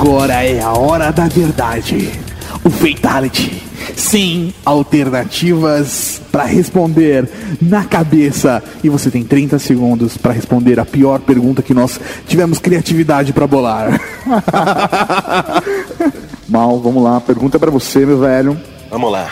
Agora 0.00 0.44
é 0.44 0.62
a 0.62 0.72
hora 0.72 1.10
da 1.10 1.26
verdade. 1.26 2.12
O 2.64 2.70
Fatality. 2.70 3.67
Sim, 3.96 4.52
alternativas 4.64 6.20
para 6.30 6.44
responder 6.44 7.28
na 7.60 7.84
cabeça. 7.84 8.62
E 8.82 8.88
você 8.88 9.10
tem 9.10 9.24
30 9.24 9.58
segundos 9.58 10.16
para 10.16 10.32
responder 10.32 10.78
a 10.78 10.84
pior 10.84 11.20
pergunta 11.20 11.62
que 11.62 11.74
nós 11.74 12.00
tivemos 12.26 12.58
criatividade 12.58 13.32
para 13.32 13.46
bolar. 13.46 14.00
Mal, 16.48 16.80
vamos 16.80 17.02
lá. 17.02 17.20
Pergunta 17.20 17.58
pra 17.58 17.70
você, 17.70 18.06
meu 18.06 18.18
velho. 18.18 18.58
Vamos 18.90 19.12
lá. 19.12 19.30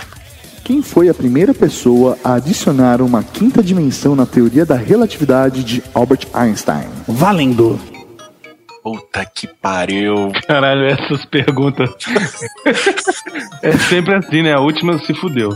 Quem 0.63 0.83
foi 0.83 1.09
a 1.09 1.15
primeira 1.15 1.55
pessoa 1.55 2.19
a 2.25 2.35
adicionar 2.35 3.01
uma 3.01 3.23
quinta 3.23 3.63
dimensão 3.63 4.17
na 4.17 4.27
teoria 4.27 4.67
da 4.67 4.75
relatividade 4.75 5.63
de 5.63 5.83
Albert 5.95 6.27
Einstein? 6.35 6.87
Valendo. 7.07 7.79
Puta 8.87 9.25
que 9.25 9.49
pariu. 9.49 10.31
Caralho, 10.47 10.87
essas 10.87 11.25
perguntas. 11.25 11.91
é 13.61 13.73
sempre 13.73 14.15
assim, 14.15 14.43
né? 14.43 14.55
A 14.55 14.61
última 14.61 14.97
se 14.99 15.13
fudeu. 15.13 15.51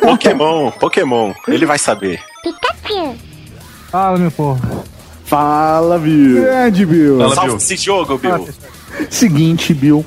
Pokémon, 0.00 0.72
Pokémon. 0.72 1.32
Ele 1.46 1.64
vai 1.64 1.78
saber. 1.78 2.20
Fala, 3.92 4.18
meu 4.18 4.32
povo. 4.32 4.60
Fala, 5.26 5.96
Bill. 5.96 6.42
Grande, 6.42 6.84
Bill. 6.84 7.18
Fala, 7.18 7.34
Salve 7.36 7.50
Bill. 7.50 7.56
esse 7.58 7.76
jogo, 7.76 8.18
Bill. 8.18 8.48
Seguinte, 9.08 9.72
Bill. 9.72 10.04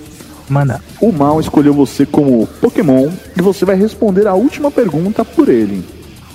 Manda. 0.50 0.84
O 1.00 1.14
Mal 1.14 1.40
escolheu 1.40 1.74
você 1.74 2.06
como 2.06 2.46
Pokémon 2.60 3.10
e 3.38 3.42
você 3.42 3.64
vai 3.64 3.78
responder 3.78 4.28
a 4.28 4.34
última 4.34 4.70
pergunta 4.70 5.24
por 5.24 5.48
ele. 5.48 5.82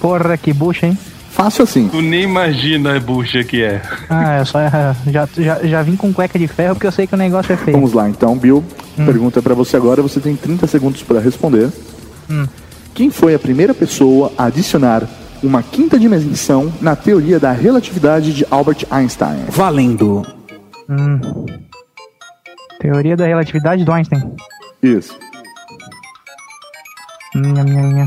Porra, 0.01 0.39
que 0.39 0.55
bucha, 0.55 0.87
hein? 0.87 0.97
Fácil 1.39 1.63
assim. 1.63 1.87
Tu 1.87 2.03
nem 2.03 2.25
imagina 2.25 2.97
a 2.97 3.01
bucha 3.01 3.45
que 3.45 3.63
é. 3.63 3.81
Ah, 4.11 4.39
eu 4.39 4.45
só 4.45 4.59
já, 5.07 5.29
já, 5.37 5.61
já 5.63 5.83
vim 5.83 5.95
com 5.95 6.13
cueca 6.13 6.37
de 6.37 6.49
ferro 6.49 6.75
porque 6.75 6.89
eu 6.89 6.91
sei 6.91 7.07
que 7.07 7.15
o 7.15 7.17
negócio 7.17 7.53
é 7.53 7.57
feio. 7.57 7.77
Vamos 7.77 7.93
lá, 7.93 8.09
então, 8.09 8.37
Bill. 8.37 8.65
Pergunta 8.97 9.41
pra 9.41 9.55
você 9.55 9.77
agora. 9.77 10.03
Você 10.03 10.19
tem 10.19 10.35
30 10.35 10.67
segundos 10.67 11.01
para 11.05 11.21
responder. 11.21 11.71
Quem 12.93 13.09
foi 13.09 13.37
a 13.37 13.39
primeira 13.39 13.73
pessoa 13.73 14.33
a 14.37 14.47
adicionar 14.47 15.05
uma 15.41 15.63
quinta 15.63 15.97
dimensão 15.97 16.73
na 16.81 16.97
teoria 16.97 17.39
da 17.39 17.53
relatividade 17.53 18.35
de 18.35 18.45
Albert 18.51 18.85
Einstein? 18.91 19.45
Valendo. 19.49 20.27
Hum. 20.91 21.21
Teoria 22.81 23.17
da 23.17 23.27
relatividade 23.27 23.85
do 23.85 23.93
Einstein. 23.93 24.35
Isso. 24.83 25.17
Minha, 27.37 27.63
minha, 27.63 27.83
minha. 27.83 28.07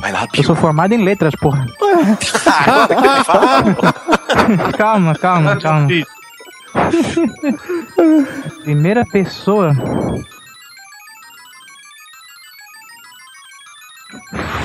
Vai 0.00 0.12
lá, 0.12 0.28
Eu 0.36 0.44
sou 0.44 0.56
formado 0.56 0.92
em 0.92 1.02
letras, 1.02 1.34
porra. 1.40 1.66
Calma, 4.76 5.14
calma, 5.14 5.56
calma. 5.60 5.88
Primeira 8.62 9.04
pessoa. 9.06 9.72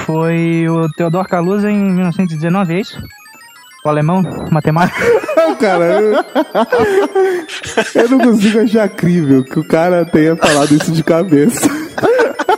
Foi 0.05 0.67
o 0.69 0.89
Theodor 0.89 1.27
Kaluza 1.27 1.71
em 1.71 1.77
1919, 1.77 2.73
é 2.73 2.79
isso? 2.79 3.01
O 3.85 3.89
alemão, 3.89 4.23
matemático. 4.49 4.99
cara, 5.61 5.85
eu... 6.01 6.25
eu 7.93 8.09
não 8.09 8.17
consigo 8.17 8.61
achar 8.61 8.89
crível 8.89 9.43
que 9.43 9.59
o 9.59 9.63
cara 9.63 10.03
tenha 10.03 10.35
falado 10.35 10.73
isso 10.73 10.91
de 10.91 11.03
cabeça. 11.03 11.69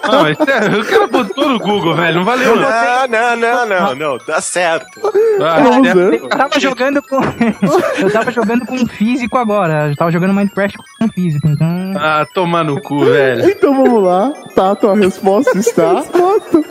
Não, 0.09 0.23
mas 0.23 0.37
sério, 0.37 0.81
o 0.81 0.85
cara 0.85 1.07
botou 1.07 1.49
no 1.49 1.59
Google, 1.59 1.95
velho. 1.95 2.15
Não 2.15 2.23
valeu, 2.23 2.55
não. 2.55 2.61
Não, 2.61 3.07
não, 3.09 3.35
não, 3.35 3.65
não, 3.65 3.95
não. 3.95 4.17
Dá 4.25 4.39
certo. 4.39 5.01
Ah, 5.41 5.81
ver. 5.93 6.13
Eu 6.13 6.29
tava 6.29 6.59
jogando 6.61 7.01
com. 7.01 7.17
eu 7.99 8.09
tava 8.09 8.31
jogando 8.31 8.65
com 8.65 8.75
um 8.75 8.87
físico 8.87 9.37
agora. 9.37 9.89
Eu 9.89 9.97
tava 9.97 10.11
jogando 10.11 10.33
Minecraft 10.33 10.77
com 10.77 11.05
um 11.05 11.09
físico, 11.09 11.45
então. 11.49 11.91
Ah, 11.97 12.25
tomar 12.33 12.63
no 12.63 12.81
cu, 12.81 13.03
velho. 13.03 13.49
Então 13.49 13.75
vamos 13.75 14.01
lá. 14.01 14.31
Tá, 14.55 14.73
tua 14.75 14.95
resposta 14.95 15.57
está. 15.57 15.95
Resposta. 15.95 16.63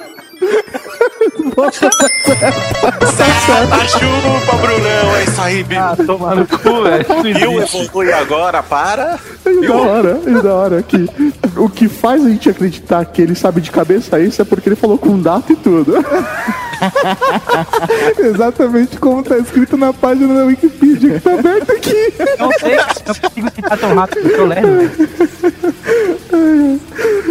Tá 3.69 3.87
chupa, 3.87 4.57
Brunão. 4.57 5.17
É 5.17 5.25
isso 5.25 5.41
aí, 5.41 5.63
Bill. 5.65 5.81
Ah, 5.81 5.97
tomar 6.07 6.37
no 6.37 6.47
cu, 6.47 6.83
velho. 6.83 7.07
Não 7.09 7.23
Bill 7.23 7.53
existe. 7.63 7.85
evolui 7.85 8.13
agora 8.13 8.63
para. 8.63 9.19
E 9.47 9.67
da 9.67 9.75
hora, 9.75 10.21
e 10.27 10.43
da 10.43 10.55
hora 10.55 10.83
que 10.83 11.09
o 11.57 11.69
que 11.69 11.89
faz 11.89 12.25
a 12.25 12.29
gente 12.29 12.49
acreditar 12.51 13.05
que 13.07 13.23
ele 13.23 13.35
sabe 13.35 13.61
de 13.61 13.71
cabeça 13.71 14.19
isso 14.21 14.43
é 14.43 14.45
porque 14.45 14.69
ele 14.69 14.77
falou 14.77 14.99
com 14.99 15.21
data 15.21 15.53
e 15.53 15.57
tudo. 15.57 15.95
Exatamente 18.19 18.99
como 18.99 19.23
tá 19.23 19.39
escrito 19.39 19.77
na 19.77 19.93
página 19.93 20.35
da 20.35 20.45
Wikipedia 20.45 21.15
que 21.15 21.21
tá 21.21 21.33
aberta 21.35 21.73
aqui. 21.73 22.13
Não 22.39 22.51
sei, 22.53 22.77
eu 22.79 22.85
consigo 23.15 23.51
citar 23.55 23.79
tão 23.79 23.95
rápido 23.95 24.29
que 24.29 24.39
eu 24.39 24.47
levo. 24.47 24.91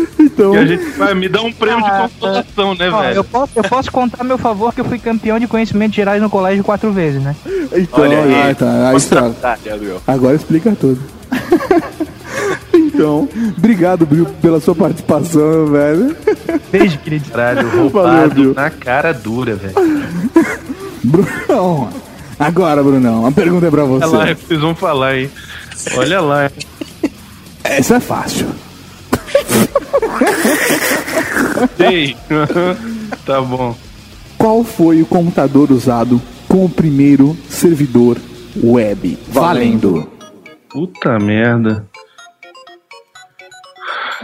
Então, 0.35 0.53
E 0.53 0.57
a 0.57 0.65
gente 0.65 0.83
vai 0.97 1.15
me 1.15 1.29
dar 1.29 1.41
um 1.43 1.51
prêmio 1.53 1.81
de 1.83 1.89
Ah, 1.89 2.09
consolação, 2.11 2.75
né, 2.75 2.89
Ó, 2.91 2.97
eu, 2.97 3.07
velho? 3.07 3.23
posso, 3.23 3.51
eu 3.55 3.63
posso 3.63 3.89
contar 3.91 4.17
a 4.19 4.23
meu 4.23 4.37
favor 4.37 4.73
que 4.73 4.81
eu 4.81 4.85
fui 4.85 4.99
campeão 4.99 5.39
de 5.39 5.47
conhecimentos 5.47 5.95
gerais 5.95 6.21
no 6.21 6.29
colégio 6.29 6.61
quatro 6.63 6.91
vezes, 6.91 7.21
né? 7.23 7.33
então 7.73 8.01
Olha 8.03 8.19
aí. 8.21 8.51
ah, 8.51 8.55
tá, 8.55 8.89
aí 8.89 9.01
tá. 9.01 9.29
Tá. 9.41 9.57
Agora 10.05 10.35
explica 10.35 10.75
tudo. 10.77 11.01
então, 12.75 13.29
obrigado, 13.57 14.05
Bill, 14.05 14.25
pela 14.41 14.59
sua 14.59 14.75
participação, 14.75 15.67
velho. 15.67 16.15
Beijo, 16.71 16.97
querido. 16.99 17.29
Caralho, 17.31 17.67
Valeu, 17.69 17.81
roubado 17.83 18.35
Bill. 18.35 18.53
na 18.53 18.69
cara 18.69 19.13
dura, 19.13 19.55
velho. 19.55 19.73
Brunão, 21.03 21.89
agora, 22.37 22.83
Brunão, 22.83 23.25
a 23.25 23.31
pergunta 23.31 23.67
é 23.67 23.71
pra 23.71 23.85
Olha 23.85 24.05
lá, 24.05 24.25
você. 24.25 24.35
vocês 24.35 24.59
vão 24.59 24.75
falar, 24.75 25.17
hein? 25.17 25.29
Olha 25.95 26.19
lá. 26.19 26.51
Essa 27.63 27.95
é 27.95 27.99
fácil. 28.01 28.47
Sei. 31.77 32.15
tá 33.25 33.41
bom. 33.41 33.75
Qual 34.37 34.63
foi 34.63 35.01
o 35.01 35.05
computador 35.05 35.71
usado 35.71 36.21
com 36.47 36.65
o 36.65 36.69
primeiro 36.69 37.35
servidor 37.49 38.17
web? 38.63 39.17
Valendo. 39.29 40.09
Puta 40.69 41.17
merda. 41.19 41.87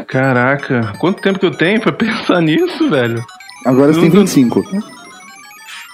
Caraca, 0.07 0.93
quanto 0.99 1.21
tempo 1.21 1.39
que 1.39 1.45
eu 1.45 1.51
tenho 1.51 1.79
pra 1.81 1.91
pensar 1.93 2.41
nisso, 2.41 2.89
velho? 2.89 3.23
Agora 3.65 3.93
você 3.93 4.01
tem 4.01 4.09
25. 4.09 4.63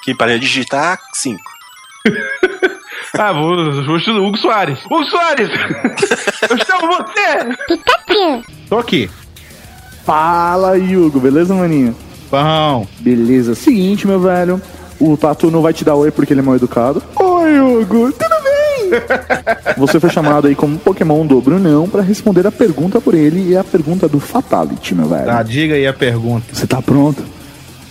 Que 0.04 0.16
para 0.16 0.40
digitar, 0.40 1.00
5. 1.14 1.40
Ah, 3.18 3.34
vou, 3.34 3.84
vou 3.84 4.00
chutar 4.00 4.20
Hugo 4.20 4.38
Soares. 4.38 4.80
Hugo 4.86 5.04
Soares! 5.06 5.50
eu 6.50 6.58
chamo 6.66 6.88
você! 6.88 8.44
Tô 8.70 8.78
aqui. 8.78 9.10
Fala, 10.08 10.78
Hugo, 10.78 11.20
beleza, 11.20 11.54
maninho? 11.54 11.94
Bom. 12.32 12.88
Beleza. 13.02 13.54
Seguinte, 13.56 14.08
meu 14.08 14.22
velho. 14.22 14.62
O 15.02 15.18
Tatu 15.18 15.52
não 15.52 15.62
vai 15.62 15.74
te 15.74 15.84
dar 15.84 15.96
oi 15.96 16.12
porque 16.12 16.32
ele 16.32 16.40
é 16.40 16.44
mal 16.44 16.56
educado. 16.56 17.04
Oi, 17.14 17.60
Hugo, 17.60 18.14
tudo 18.14 18.36
bem? 18.42 19.02
Você 19.76 20.00
foi 20.00 20.10
chamado 20.10 20.48
aí 20.48 20.56
como 20.56 20.80
Pokémon 20.80 21.26
do 21.26 21.42
Brunão 21.42 21.90
pra 21.90 22.02
responder 22.02 22.48
a 22.48 22.52
pergunta 22.54 23.02
por 23.02 23.14
ele 23.14 23.50
e 23.50 23.58
a 23.58 23.66
pergunta 23.66 24.08
do 24.08 24.18
Fatality, 24.18 24.96
meu 24.96 25.10
velho. 25.10 25.26
Tá, 25.26 25.44
diga 25.44 25.76
aí 25.76 25.86
a 25.86 25.94
pergunta. 25.94 26.56
Você 26.56 26.66
tá 26.66 26.82
pronto? 26.82 27.22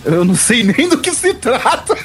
Eu 0.03 0.25
não 0.25 0.33
sei 0.33 0.63
nem 0.63 0.89
do 0.89 0.97
que 0.97 1.11
se 1.11 1.35
trata. 1.35 1.95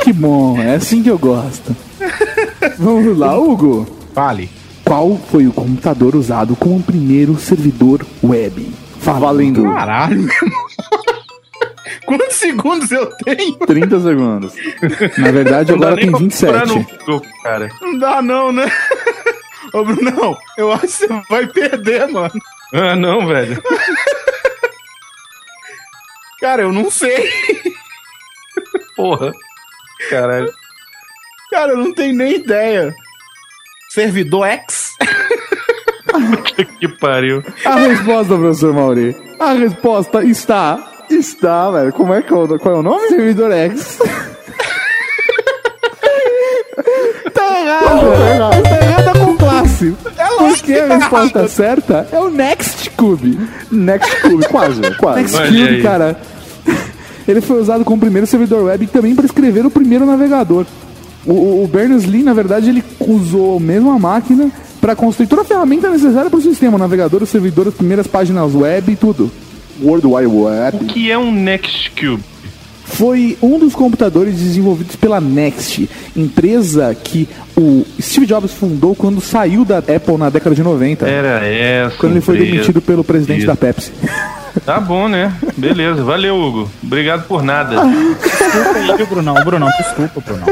Que 0.00 0.12
bom, 0.12 0.60
é 0.60 0.74
assim 0.74 1.04
que 1.04 1.08
eu 1.08 1.18
gosto. 1.20 1.76
Vamos 2.80 3.16
lá, 3.16 3.38
Hugo. 3.38 3.86
Fale. 4.12 4.50
Qual 4.84 5.16
foi 5.30 5.46
o 5.46 5.52
computador 5.52 6.16
usado 6.16 6.56
como 6.56 6.82
primeiro 6.82 7.38
servidor 7.38 8.04
web? 8.24 8.66
Valendo. 9.14 9.62
Caralho, 9.64 10.22
meu 10.22 10.34
irmão. 10.34 10.66
Quantos 12.06 12.36
segundos 12.36 12.90
eu 12.92 13.06
tenho? 13.16 13.54
30 13.66 14.00
segundos. 14.00 14.54
Na 15.18 15.30
verdade, 15.32 15.72
Não 15.72 15.78
agora 15.78 15.96
tem 15.96 16.10
pra 16.10 16.18
procurar 16.20 16.66
27. 16.66 17.08
no 17.08 17.42
cara. 17.42 17.68
Não 17.80 17.98
dá 17.98 18.22
não, 18.22 18.52
né? 18.52 18.70
Ô, 19.74 19.84
Brunão, 19.84 20.38
eu 20.56 20.72
acho 20.72 20.82
que 20.86 20.88
você 20.88 21.22
vai 21.28 21.46
perder, 21.48 22.06
mano. 22.08 22.32
Ah, 22.72 22.94
não, 22.94 23.26
velho. 23.26 23.60
Cara, 26.40 26.62
eu 26.62 26.72
não 26.72 26.90
sei. 26.90 27.28
Porra. 28.94 29.32
Caralho. 30.10 30.52
Cara, 31.50 31.72
eu 31.72 31.78
não 31.78 31.92
tenho 31.92 32.14
nem 32.14 32.36
ideia. 32.36 32.94
Servidor 33.90 34.46
X? 34.46 34.85
Que 36.80 36.88
pariu. 36.88 37.42
A 37.64 37.74
resposta, 37.76 38.36
professor 38.36 38.72
Mauri. 38.74 39.16
A 39.38 39.52
resposta 39.52 40.24
está. 40.24 40.92
Está, 41.10 41.70
velho. 41.70 41.92
Como 41.92 42.12
é 42.12 42.22
que 42.22 42.32
é 42.32 42.36
o, 42.36 42.58
qual 42.58 42.76
é 42.76 42.78
o 42.78 42.82
nome? 42.82 43.08
Servidor 43.08 43.52
X. 43.52 43.98
tá 47.32 47.60
errado. 47.60 48.00
Tá 48.16 48.34
errado. 48.34 48.62
Tá 48.62 48.76
errado 48.76 49.18
com 49.24 49.36
classe. 49.36 49.96
É 50.16 50.26
Porque 50.36 50.72
a 50.74 50.96
resposta 50.96 51.48
certa 51.48 52.08
é 52.10 52.18
o 52.18 52.28
Next 52.30 52.90
Cube. 52.90 53.38
Next 53.70 54.20
Cube, 54.22 54.48
quase, 54.48 54.80
quase. 54.96 55.20
Next 55.20 55.36
Olha 55.36 55.48
Cube, 55.48 55.68
aí. 55.76 55.82
cara. 55.82 56.16
Ele 57.28 57.40
foi 57.40 57.60
usado 57.60 57.84
como 57.84 58.00
primeiro 58.00 58.26
servidor 58.26 58.64
web 58.64 58.84
e 58.84 58.86
também 58.86 59.14
para 59.14 59.26
escrever 59.26 59.66
o 59.66 59.70
primeiro 59.70 60.06
navegador. 60.06 60.64
O, 61.24 61.32
o, 61.32 61.64
o 61.64 61.68
Berners-Lee, 61.68 62.22
na 62.22 62.32
verdade, 62.32 62.68
ele 62.68 62.84
usou 63.00 63.56
a 63.56 63.60
mesma 63.60 63.98
máquina 63.98 64.48
para 64.80 64.94
construir 64.96 65.26
toda 65.26 65.42
a 65.42 65.44
ferramenta 65.44 65.90
necessária 65.90 66.30
para 66.30 66.38
o 66.38 66.42
sistema, 66.42 66.78
navegador, 66.78 67.22
o 67.22 67.26
servidor, 67.26 67.68
as 67.68 67.74
primeiras 67.74 68.06
páginas 68.06 68.54
web 68.54 68.92
e 68.92 68.96
tudo. 68.96 69.30
World 69.82 70.06
Wide 70.06 70.26
Web. 70.26 70.76
O 70.76 70.86
que 70.86 71.10
é 71.10 71.18
um 71.18 71.32
Next 71.32 71.90
Cube? 71.90 72.22
Foi 72.84 73.36
um 73.42 73.58
dos 73.58 73.74
computadores 73.74 74.36
desenvolvidos 74.36 74.94
pela 74.94 75.20
Next, 75.20 75.90
empresa 76.16 76.94
que 76.94 77.28
o 77.56 77.84
Steve 78.00 78.26
Jobs 78.26 78.52
fundou 78.52 78.94
quando 78.94 79.20
saiu 79.20 79.64
da 79.64 79.78
Apple 79.78 80.16
na 80.16 80.30
década 80.30 80.54
de 80.54 80.62
90. 80.62 81.06
Era 81.06 81.44
essa. 81.44 81.96
Quando 81.96 82.12
ele 82.12 82.20
foi 82.20 82.36
empresa. 82.36 82.52
demitido 82.52 82.80
pelo 82.80 83.02
presidente 83.02 83.38
Isso. 83.38 83.46
da 83.48 83.56
Pepsi. 83.56 83.92
Tá 84.64 84.80
bom, 84.80 85.08
né? 85.08 85.34
Beleza. 85.56 86.02
Valeu, 86.02 86.36
Hugo. 86.36 86.70
Obrigado 86.82 87.26
por 87.26 87.42
nada. 87.42 87.76
Desculpa 88.22 88.78
aí, 88.78 89.06
Brunão. 89.06 89.34
Brunão, 89.44 89.68
desculpa, 89.78 90.20
Brunão. 90.20 90.46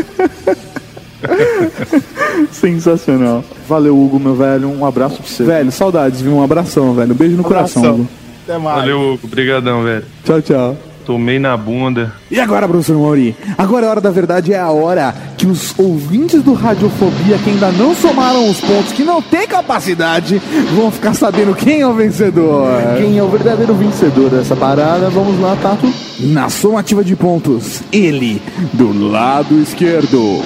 Sensacional. 2.51 3.45
Valeu, 3.69 3.99
Hugo, 3.99 4.19
meu 4.19 4.35
velho. 4.35 4.69
Um 4.69 4.85
abraço 4.85 5.17
pra 5.17 5.27
você. 5.27 5.45
Velho, 5.45 5.73
saudades, 5.73 6.21
viu? 6.21 6.35
Um 6.35 6.43
abração, 6.43 6.95
velho. 6.95 7.13
Um 7.13 7.17
beijo 7.17 7.37
no 7.37 7.43
coração. 7.43 7.83
Abração. 7.83 8.05
Hugo. 8.05 8.09
Até 8.45 8.59
mais. 8.59 8.77
Valeu, 8.79 9.01
Hugo. 9.01 9.21
Obrigadão, 9.25 9.83
velho. 9.83 10.05
Tchau, 10.25 10.43
tchau. 10.43 10.77
Tomei 11.05 11.39
na 11.39 11.55
bunda. 11.55 12.15
E 12.31 12.41
agora, 12.41 12.67
professor 12.67 12.97
Mauri? 12.97 13.37
Agora 13.59 13.85
é 13.85 13.89
a 13.89 13.91
hora 13.91 14.01
da 14.01 14.11
verdade, 14.11 14.55
é 14.55 14.59
a 14.59 14.71
hora 14.71 15.15
que 15.37 15.47
os 15.47 15.79
ouvintes 15.79 16.43
do 16.43 16.55
Radiofobia, 16.55 17.37
que 17.39 17.51
ainda 17.51 17.71
não 17.73 17.95
somaram 17.95 18.49
os 18.49 18.59
pontos, 18.59 18.93
que 18.93 19.05
não 19.05 19.21
tem 19.21 19.47
capacidade, 19.47 20.41
vão 20.75 20.91
ficar 20.91 21.13
sabendo 21.13 21.55
quem 21.55 21.83
é 21.83 21.87
o 21.87 21.93
vencedor. 21.93 22.69
Quem 22.97 23.19
é 23.19 23.23
o 23.23 23.29
verdadeiro 23.29 23.75
vencedor 23.75 24.31
dessa 24.31 24.57
parada? 24.57 25.11
Vamos 25.11 25.39
lá, 25.41 25.55
Tato. 25.57 25.93
Na 26.21 26.49
somativa 26.49 27.05
de 27.05 27.15
pontos, 27.15 27.83
ele, 27.93 28.41
do 28.73 29.11
lado 29.11 29.61
esquerdo, 29.61 30.43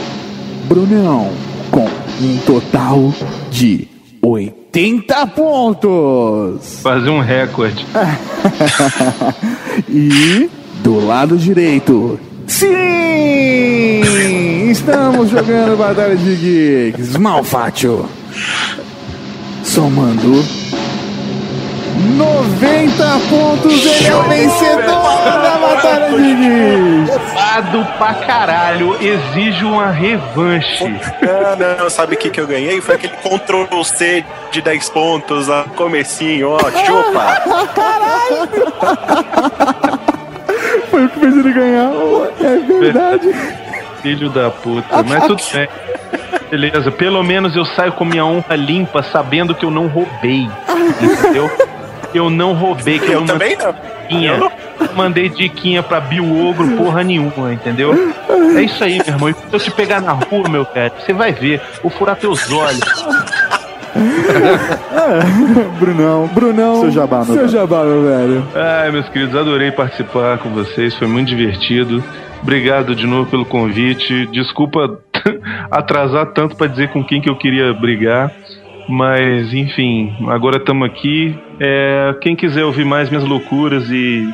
Brunão, 0.68 1.30
com 1.70 1.86
um 2.20 2.36
total 2.44 3.12
de 3.50 3.88
80 4.20 5.26
pontos. 5.28 6.80
Fazer 6.82 7.08
um 7.08 7.20
recorde. 7.20 7.84
E 9.88 10.50
do 10.82 11.06
lado 11.06 11.36
direito, 11.36 12.18
sim! 12.48 14.00
Estamos 14.68 15.30
jogando 15.30 15.78
Batalha 15.78 16.16
de 16.16 16.34
Geeks. 16.34 17.16
Malfátio. 17.16 18.06
Somando 19.62 20.44
90 22.16 23.04
pontos, 23.28 23.86
ele 23.86 24.06
é 24.06 24.16
o 24.16 24.22
vencedor 24.22 24.82
da 24.86 25.58
Batalha 25.60 26.08
de 26.10 26.34
Geeks. 26.34 27.10
Roubado 27.10 27.86
pra 27.98 28.14
caralho. 28.14 28.96
Exijo 29.00 29.68
uma 29.68 29.90
revanche. 29.90 30.84
Não, 30.84 31.78
não, 31.78 31.90
sabe 31.90 32.14
o 32.14 32.18
que, 32.18 32.30
que 32.30 32.40
eu 32.40 32.46
ganhei? 32.46 32.80
Foi 32.80 32.94
aquele 32.94 33.14
Ctrl 33.16 33.82
C 33.84 34.24
de 34.50 34.62
10 34.62 34.88
pontos 34.90 35.48
lá 35.48 35.64
no 35.64 35.74
comecinho, 35.74 36.50
ó, 36.50 36.58
chupa. 36.58 37.42
Foi 40.90 41.04
o 41.04 41.08
que 41.08 41.20
fez 41.20 41.36
ele 41.36 41.52
ganhar. 41.52 41.90
É 42.40 42.56
verdade. 42.80 43.34
Filho 44.02 44.30
da 44.30 44.50
puta. 44.50 45.02
Mas 45.02 45.26
tudo 45.26 45.42
bem. 45.52 45.68
Beleza, 46.50 46.90
pelo 46.90 47.22
menos 47.22 47.54
eu 47.54 47.64
saio 47.64 47.92
com 47.92 48.04
minha 48.04 48.24
honra 48.24 48.56
limpa, 48.56 49.02
sabendo 49.02 49.54
que 49.54 49.64
eu 49.64 49.70
não 49.70 49.86
roubei. 49.86 50.48
Entendeu? 51.00 51.50
Eu 52.14 52.30
não 52.30 52.54
roubei, 52.54 52.98
que 52.98 53.06
eu, 53.06 53.12
Eu 53.12 53.20
não 53.20 53.26
também 53.26 53.56
não. 53.56 53.72
diquinha. 54.02 54.32
Eu 54.34 54.52
Mandei 54.94 55.28
diquinha 55.28 55.82
pra 55.82 56.00
Bill 56.00 56.46
Ogro, 56.48 56.68
porra 56.76 57.02
nenhuma, 57.02 57.52
entendeu? 57.52 57.92
É 58.56 58.62
isso 58.62 58.82
aí, 58.82 58.98
meu 58.98 59.06
irmão. 59.14 59.28
E 59.28 59.34
quando 59.34 59.54
eu 59.54 59.60
te 59.60 59.70
pegar 59.72 60.00
na 60.00 60.12
rua, 60.12 60.48
meu 60.48 60.64
velho, 60.72 60.92
você 60.98 61.12
vai 61.12 61.32
ver. 61.32 61.60
Vou 61.82 61.90
furar 61.90 62.16
teus 62.16 62.50
olhos. 62.52 62.80
Brunão, 65.78 66.26
Brunão. 66.28 66.80
Seu 66.80 66.90
jabá, 66.90 67.16
meu 67.18 67.26
Seu 67.26 67.34
velho. 67.36 67.48
jabá, 67.48 67.84
meu 67.84 68.02
velho. 68.04 68.46
Ai, 68.54 68.90
meus 68.90 69.08
queridos, 69.08 69.34
adorei 69.34 69.70
participar 69.72 70.38
com 70.38 70.50
vocês, 70.50 70.94
foi 70.94 71.06
muito 71.08 71.28
divertido. 71.28 72.02
Obrigado 72.42 72.94
de 72.94 73.06
novo 73.06 73.28
pelo 73.30 73.44
convite. 73.44 74.26
Desculpa 74.26 74.98
atrasar 75.70 76.26
tanto 76.26 76.56
pra 76.56 76.66
dizer 76.66 76.88
com 76.90 77.02
quem 77.04 77.20
que 77.20 77.28
eu 77.28 77.36
queria 77.36 77.72
brigar, 77.74 78.30
mas 78.88 79.52
enfim, 79.52 80.14
agora 80.28 80.56
estamos 80.56 80.88
aqui. 80.88 81.38
É, 81.60 82.14
quem 82.20 82.34
quiser 82.34 82.64
ouvir 82.64 82.84
mais 82.84 83.10
minhas 83.10 83.24
loucuras 83.24 83.90
e 83.90 84.28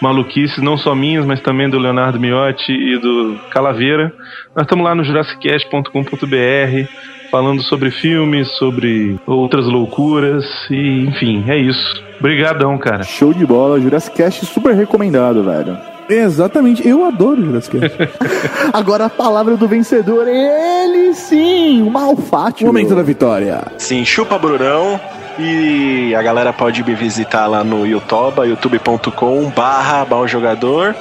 maluquices, 0.00 0.58
não 0.58 0.76
só 0.76 0.94
minhas, 0.94 1.26
mas 1.26 1.40
também 1.40 1.68
do 1.68 1.78
Leonardo 1.78 2.18
Miotti 2.18 2.72
e 2.72 2.98
do 2.98 3.38
Calaveira, 3.50 4.12
nós 4.54 4.64
estamos 4.64 4.84
lá 4.84 4.94
no 4.94 5.04
jurassicast.com.br 5.04 6.88
falando 7.30 7.62
sobre 7.62 7.90
filmes, 7.90 8.48
sobre 8.52 9.18
outras 9.26 9.66
loucuras 9.66 10.44
e 10.70 11.04
enfim, 11.06 11.44
é 11.48 11.58
isso. 11.58 12.02
Obrigadão, 12.18 12.76
cara. 12.78 13.02
Show 13.02 13.32
de 13.32 13.46
bola. 13.46 13.80
Jurassic 13.80 14.16
Cast 14.16 14.46
super 14.46 14.74
recomendado, 14.74 15.42
velho. 15.44 15.97
Exatamente, 16.08 16.86
eu 16.86 17.04
adoro 17.04 17.44
Jurassic. 17.44 17.78
Agora 18.72 19.06
a 19.06 19.10
palavra 19.10 19.56
do 19.56 19.68
vencedor, 19.68 20.26
ele 20.26 21.14
sim, 21.14 21.82
o 21.82 21.90
Malfátio. 21.90 22.66
Momento 22.66 22.94
da 22.94 23.02
vitória. 23.02 23.66
Sim, 23.76 24.04
chupa 24.04 24.38
Brunão. 24.38 25.00
E 25.38 26.14
a 26.16 26.22
galera 26.22 26.52
pode 26.52 26.82
me 26.82 26.94
visitar 26.96 27.46
lá 27.46 27.62
no 27.62 27.86
YouTube, 27.86 28.40
youtube.com 28.44 29.48
barra 29.50 30.04
jogador 30.26 30.96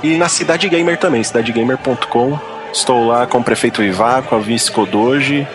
E 0.00 0.16
na 0.16 0.28
Cidade 0.28 0.68
Gamer 0.68 0.96
também, 0.96 1.24
cidadegamer.com. 1.24 2.38
Estou 2.72 3.04
lá 3.08 3.26
com 3.26 3.38
o 3.38 3.42
prefeito 3.42 3.82
Ivar, 3.82 4.22
com 4.22 4.36
a 4.36 4.38
vice 4.38 4.70
Kodoji. 4.70 5.46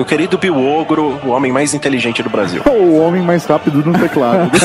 O 0.00 0.04
querido 0.04 0.38
Bill 0.38 0.56
Ogro, 0.56 1.18
o 1.24 1.28
homem 1.30 1.52
mais 1.52 1.74
inteligente 1.74 2.22
do 2.22 2.30
Brasil. 2.30 2.62
O 2.80 2.98
homem 3.00 3.22
mais 3.22 3.44
rápido 3.44 3.84
no 3.84 3.96
teclado. 3.98 4.50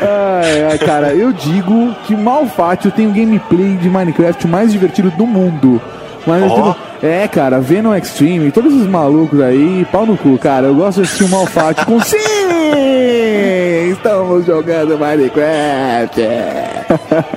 Ai, 0.00 0.64
ai, 0.70 0.78
cara, 0.78 1.14
eu 1.14 1.32
digo 1.32 1.94
que 2.06 2.14
Malfátio 2.16 2.90
tem 2.90 3.06
o 3.06 3.10
gameplay 3.12 3.76
de 3.76 3.88
Minecraft 3.88 4.46
mais 4.48 4.72
divertido 4.72 5.10
do 5.12 5.26
mundo. 5.26 5.80
Mas 6.26 6.42
digo- 6.52 6.74
é, 7.02 7.28
cara, 7.28 7.60
Venom 7.60 7.94
Extreme, 7.94 8.50
todos 8.50 8.72
esses 8.74 8.86
malucos 8.86 9.40
aí, 9.40 9.86
pau 9.92 10.06
no 10.06 10.16
cu, 10.16 10.38
cara. 10.38 10.66
Eu 10.68 10.74
gosto 10.74 10.96
de 11.00 11.02
assistir 11.06 11.24
o 11.24 11.28
Malfátio 11.28 11.84
com 11.86 12.00
sim! 12.00 12.16
Estamos 13.90 14.44
jogando 14.46 14.98
Minecraft. 14.98 16.20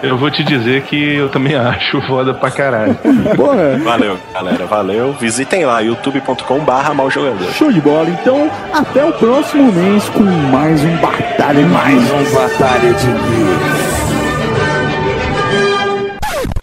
Eu 0.03 0.17
vou 0.17 0.29
te 0.29 0.43
dizer 0.43 0.83
que 0.83 1.15
eu 1.15 1.29
também 1.29 1.55
acho 1.55 2.01
foda 2.07 2.33
pra 2.33 2.51
caralho. 2.51 2.95
Porra, 3.35 3.77
Valeu, 3.83 4.17
galera, 4.33 4.65
valeu. 4.65 5.13
Visitem 5.13 5.65
lá, 5.65 5.79
youtube.com 5.79 6.59
barra 6.59 6.93
maljogador. 6.93 7.51
Show 7.53 7.71
de 7.71 7.79
bola. 7.81 8.09
Então, 8.09 8.49
até 8.73 9.05
o 9.05 9.13
próximo 9.13 9.71
mês 9.71 10.09
com 10.09 10.23
mais 10.23 10.83
um 10.83 10.97
Batalha 10.97 11.63
de 11.63 11.69
Mais 11.69 12.11
um 12.11 12.33
Batalha 12.35 12.93
de 12.93 13.07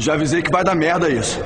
Já 0.04 0.14
avisei 0.14 0.42
que 0.42 0.50
vai 0.50 0.62
dar 0.62 0.74
merda 0.74 1.08
isso. 1.08 1.40